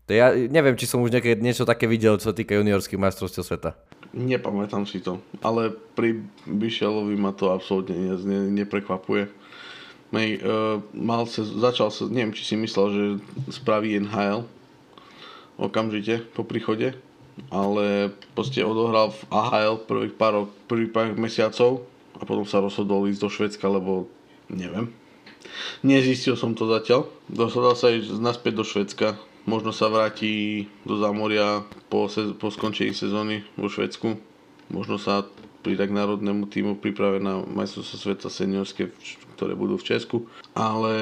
To 0.08 0.16
ja 0.16 0.34
neviem, 0.34 0.74
či 0.74 0.90
som 0.90 1.04
už 1.04 1.14
niekedy 1.14 1.38
niečo 1.38 1.62
také 1.62 1.86
videl, 1.86 2.18
čo 2.18 2.30
sa 2.30 2.34
týka 2.34 2.58
juniorských 2.58 2.98
majstrovstiev 2.98 3.46
sveta. 3.46 3.78
Nepamätám 4.10 4.90
si 4.90 4.98
to, 4.98 5.22
ale 5.38 5.70
pri 5.94 6.18
Bišelovi 6.50 7.14
ma 7.14 7.30
to 7.30 7.54
absolútne 7.54 7.94
ne, 7.94 8.18
ne, 8.26 8.38
neprekvapuje. 8.64 9.30
Mej, 10.10 10.42
uh, 10.42 10.82
mal 10.90 11.26
sa, 11.30 11.46
začal 11.46 11.94
sa, 11.94 12.10
neviem, 12.10 12.34
či 12.34 12.42
si 12.42 12.54
myslel, 12.58 12.86
že 12.90 13.04
spraví 13.54 13.94
NHL 14.02 14.42
okamžite 15.60 16.26
po 16.34 16.42
príchode, 16.42 16.98
ale 17.52 18.10
proste 18.34 18.64
odohral 18.66 19.14
v 19.14 19.20
AHL 19.30 19.86
prvých 19.86 20.14
pár, 20.18 20.50
prvých 20.66 20.90
pár 20.90 21.06
mesiacov 21.14 21.86
a 22.18 22.26
potom 22.26 22.42
sa 22.42 22.58
rozhodol 22.58 23.06
ísť 23.06 23.22
do 23.22 23.30
Švedska, 23.30 23.66
lebo 23.70 24.10
neviem. 24.50 24.90
Nezistil 25.86 26.34
som 26.34 26.58
to 26.58 26.66
zatiaľ. 26.66 27.06
Dostal 27.30 27.76
sa 27.78 27.94
ísť 27.94 28.18
naspäť 28.18 28.52
do 28.58 28.64
Švedska 28.66 29.14
Možno 29.48 29.72
sa 29.72 29.88
vráti 29.88 30.68
do 30.84 31.00
zámoria 31.00 31.64
po, 31.88 32.08
se- 32.12 32.36
po 32.36 32.52
skončení 32.52 32.92
sezóny 32.92 33.40
vo 33.56 33.72
Švedsku. 33.72 34.20
Možno 34.68 35.00
sa 35.00 35.24
pri 35.64 35.80
tak 35.80 35.92
národnému 35.92 36.48
týmu 36.48 36.76
priprave 36.76 37.20
na 37.20 37.40
majstrovstvo 37.42 37.96
sveta 37.98 38.28
seniorské, 38.28 38.92
ktoré 39.40 39.56
budú 39.56 39.80
v 39.80 39.88
Česku. 39.88 40.28
Ale 40.52 40.92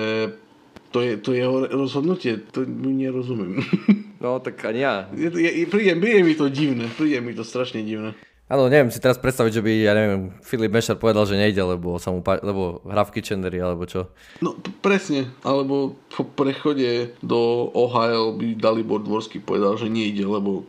to 0.95 1.03
je, 1.03 1.19
to 1.19 1.35
jeho 1.35 1.67
rozhodnutie, 1.67 2.39
to 2.55 2.63
mu 2.63 2.95
nerozumiem. 2.95 3.59
No 4.19 4.43
tak 4.43 4.59
ani 4.67 4.83
ja. 4.83 5.07
Je, 5.15 5.31
je, 5.31 5.63
príde, 5.71 5.95
príde 5.95 6.27
mi 6.27 6.35
to 6.35 6.51
divné, 6.51 6.91
príde 6.91 7.23
mi 7.23 7.39
to 7.39 7.47
strašne 7.47 7.87
divné. 7.87 8.19
Áno, 8.51 8.67
neviem 8.67 8.91
si 8.91 8.99
teraz 8.99 9.15
predstaviť, 9.15 9.53
že 9.55 9.63
by, 9.63 9.73
ja 9.79 9.95
neviem, 9.95 10.35
Filip 10.43 10.75
Mešar 10.75 10.99
povedal, 10.99 11.23
že 11.23 11.39
nejde, 11.39 11.63
lebo 11.63 12.03
sa 12.03 12.11
mu 12.11 12.19
pá... 12.19 12.43
lebo 12.43 12.83
hrá 12.83 13.07
v 13.07 13.15
Kitchenery, 13.15 13.63
alebo 13.63 13.87
čo. 13.87 14.11
No 14.43 14.59
presne, 14.83 15.31
alebo 15.47 15.95
po 16.11 16.27
prechode 16.27 17.15
do 17.23 17.71
Ohio 17.71 18.35
by 18.35 18.59
Dalibor 18.59 19.07
Dvorský 19.07 19.39
povedal, 19.39 19.79
že 19.79 19.87
nejde, 19.87 20.27
lebo 20.27 20.67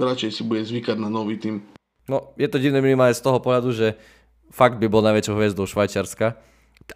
radšej 0.00 0.40
si 0.40 0.42
bude 0.48 0.64
zvykať 0.64 0.96
na 0.96 1.12
nový 1.12 1.36
tým. 1.36 1.60
No, 2.08 2.32
je 2.40 2.48
to 2.48 2.56
divné 2.56 2.80
minimálne 2.80 3.12
z 3.12 3.20
toho 3.20 3.36
pohľadu, 3.36 3.68
že 3.76 4.00
fakt 4.48 4.80
by 4.80 4.88
bol 4.88 5.04
najväčšou 5.04 5.36
hviezdou 5.36 5.68
Švajčiarska 5.68 6.40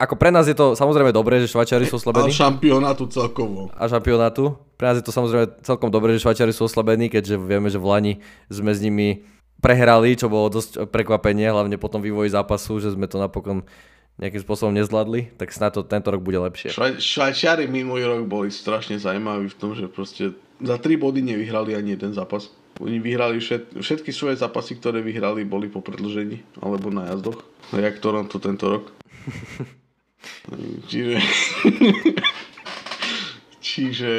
ako 0.00 0.14
pre 0.16 0.32
nás 0.32 0.48
je 0.48 0.56
to 0.56 0.72
samozrejme 0.72 1.12
dobré, 1.12 1.36
že 1.42 1.52
Švajčiari 1.52 1.84
sú 1.84 2.00
oslabení. 2.00 2.32
A 2.32 2.40
šampionátu 2.48 3.04
celkovo. 3.12 3.68
A 3.76 3.84
šampionátu. 3.88 4.56
Pre 4.80 4.86
nás 4.88 4.96
je 4.96 5.04
to 5.04 5.12
samozrejme 5.12 5.60
celkom 5.60 5.92
dobré, 5.92 6.16
že 6.16 6.24
Švajčiari 6.24 6.52
sú 6.56 6.64
oslabení, 6.64 7.12
keďže 7.12 7.36
vieme, 7.36 7.68
že 7.68 7.76
v 7.76 7.86
Lani 7.86 8.14
sme 8.48 8.72
s 8.72 8.80
nimi 8.80 9.28
prehrali, 9.62 10.16
čo 10.18 10.26
bolo 10.32 10.50
dosť 10.50 10.90
prekvapenie, 10.90 11.46
hlavne 11.52 11.76
po 11.78 11.86
tom 11.92 12.02
vývoji 12.02 12.32
zápasu, 12.32 12.82
že 12.82 12.96
sme 12.96 13.06
to 13.06 13.20
napokon 13.20 13.62
nejakým 14.20 14.42
spôsobom 14.44 14.76
nezvládli, 14.76 15.34
tak 15.40 15.54
snad 15.54 15.72
to 15.72 15.86
tento 15.86 16.12
rok 16.12 16.20
bude 16.20 16.36
lepšie. 16.36 16.74
Švaj, 16.74 17.00
švajčiari 17.00 17.64
minulý 17.70 18.04
rok 18.04 18.28
boli 18.28 18.52
strašne 18.52 19.00
zaujímaví 19.00 19.48
v 19.48 19.56
tom, 19.56 19.72
že 19.72 19.88
proste 19.88 20.36
za 20.60 20.76
3 20.76 21.00
body 21.00 21.24
nevyhrali 21.24 21.72
ani 21.72 21.96
jeden 21.96 22.12
zápas. 22.12 22.52
Oni 22.80 22.98
vyhrali 22.98 23.38
všet, 23.40 23.78
všetky 23.78 24.10
svoje 24.10 24.40
zápasy, 24.40 24.80
ktoré 24.80 25.04
vyhrali, 25.04 25.44
boli 25.44 25.68
po 25.68 25.84
predlžení 25.84 26.40
alebo 26.60 26.88
na 26.88 27.08
jazdoch. 27.12 27.44
A 27.72 27.80
jak 27.80 28.00
to 28.00 28.12
to 28.28 28.38
tento 28.40 28.66
rok. 28.68 28.84
Čiže... 30.90 31.16
Čiže... 33.66 34.12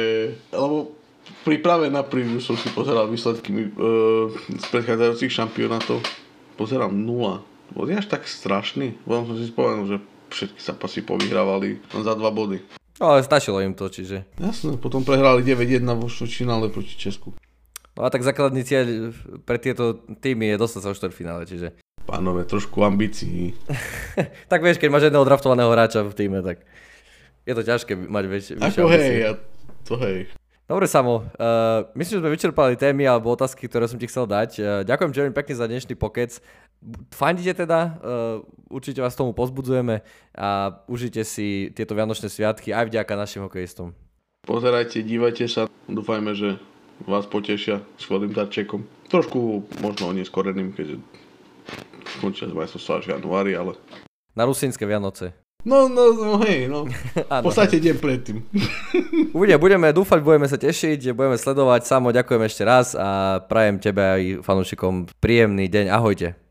Lebo 0.52 0.92
v 1.24 1.40
príprave 1.44 1.88
na 1.88 2.04
preview 2.04 2.40
som 2.40 2.56
si 2.56 2.68
pozeral 2.72 3.08
výsledky 3.08 3.52
uh, 3.52 4.28
z 4.32 4.66
predchádzajúcich 4.72 5.32
šampionátov. 5.32 6.00
Pozerám 6.56 6.92
nula. 6.92 7.44
Bol 7.72 7.88
až 7.92 8.08
tak 8.08 8.28
strašný. 8.28 8.96
Potom 9.04 9.32
som 9.32 9.36
si 9.40 9.48
spomenul, 9.48 9.86
že 9.88 9.96
všetky 10.34 10.60
zápasy 10.60 11.00
povyhrávali 11.04 11.80
len 11.80 12.02
za 12.04 12.14
dva 12.16 12.28
body. 12.28 12.60
No, 13.02 13.14
ale 13.14 13.26
stačilo 13.26 13.58
im 13.58 13.74
to, 13.74 13.90
čiže... 13.90 14.22
Jasné, 14.38 14.78
potom 14.78 15.02
prehrali 15.02 15.42
9-1 15.42 15.82
vo 15.98 16.06
štvrťfinále 16.06 16.70
proti 16.70 16.94
Česku. 16.94 17.34
No 17.94 18.06
a 18.06 18.10
tak 18.10 18.22
základný 18.22 18.62
cieľ 18.62 19.14
pre 19.42 19.58
tieto 19.58 20.02
týmy 20.22 20.54
je 20.54 20.60
dostať 20.62 20.80
sa 20.82 20.90
v 20.90 20.98
štvrťfinále, 21.02 21.42
čiže... 21.46 21.74
Pánové, 22.04 22.44
trošku 22.44 22.84
ambícií. 22.84 23.56
tak 24.52 24.60
vieš, 24.60 24.76
keď 24.76 24.88
máš 24.92 25.08
jedného 25.08 25.24
draftovaného 25.24 25.72
hráča 25.72 26.04
v 26.04 26.12
týme, 26.12 26.44
tak 26.44 26.60
je 27.48 27.52
to 27.56 27.62
ťažké 27.64 27.92
mať 27.96 28.24
väč- 28.28 28.54
vyššie 28.56 28.80
Ako 28.80 28.88
hej, 28.92 29.12
ja, 29.24 29.32
to 29.88 29.96
hej. 30.00 30.28
Dobre, 30.64 30.88
Samo, 30.88 31.28
uh, 31.28 31.84
myslím, 31.92 32.16
že 32.16 32.22
sme 32.24 32.32
vyčerpali 32.32 32.80
témy 32.80 33.04
alebo 33.04 33.28
otázky, 33.36 33.68
ktoré 33.68 33.84
som 33.84 34.00
ti 34.00 34.08
chcel 34.08 34.24
dať. 34.24 34.50
Uh, 34.56 34.64
ďakujem 34.88 35.12
veľmi 35.12 35.34
pekne 35.36 35.54
za 35.60 35.68
dnešný 35.68 35.92
pokec. 35.92 36.40
Fandite 37.12 37.52
teda, 37.52 38.00
uh, 38.00 38.40
určite 38.72 39.04
vás 39.04 39.12
tomu 39.12 39.36
pozbudzujeme 39.36 40.00
a 40.32 40.80
užite 40.88 41.20
si 41.28 41.68
tieto 41.76 41.92
Vianočné 41.92 42.32
sviatky 42.32 42.72
aj 42.72 42.88
vďaka 42.88 43.12
našim 43.12 43.44
hokejistom. 43.44 43.92
Pozerajte, 44.48 45.04
dívajte 45.04 45.44
sa, 45.52 45.68
dúfajme, 45.84 46.32
že 46.32 46.56
vás 47.04 47.28
potešia 47.28 47.84
svojím 48.00 48.32
darčekom. 48.32 48.88
Trošku 49.12 49.68
možno 49.84 50.16
neskoreným, 50.16 50.72
keďže 50.72 50.96
až 52.04 53.04
v 53.08 53.12
januári, 53.18 53.52
ale... 53.56 53.74
Na 54.34 54.44
rusínske 54.44 54.82
Vianoce. 54.86 55.34
No, 55.64 55.88
no, 55.88 56.12
no 56.12 56.36
hej, 56.44 56.68
no. 56.68 56.84
v 57.40 57.44
podstate 57.44 57.80
deň 57.80 57.96
predtým. 57.96 58.44
Uvidíme, 59.36 59.56
budeme 59.56 59.88
dúfať, 59.96 60.20
budeme 60.20 60.44
sa 60.44 60.60
tešiť, 60.60 61.16
budeme 61.16 61.40
sledovať. 61.40 61.88
Samo 61.88 62.12
ďakujem 62.12 62.42
ešte 62.44 62.62
raz 62.68 62.92
a 62.92 63.40
prajem 63.40 63.80
tebe 63.80 64.04
aj 64.04 64.22
fanúšikom 64.44 65.08
príjemný 65.24 65.72
deň. 65.72 65.88
Ahojte. 65.88 66.43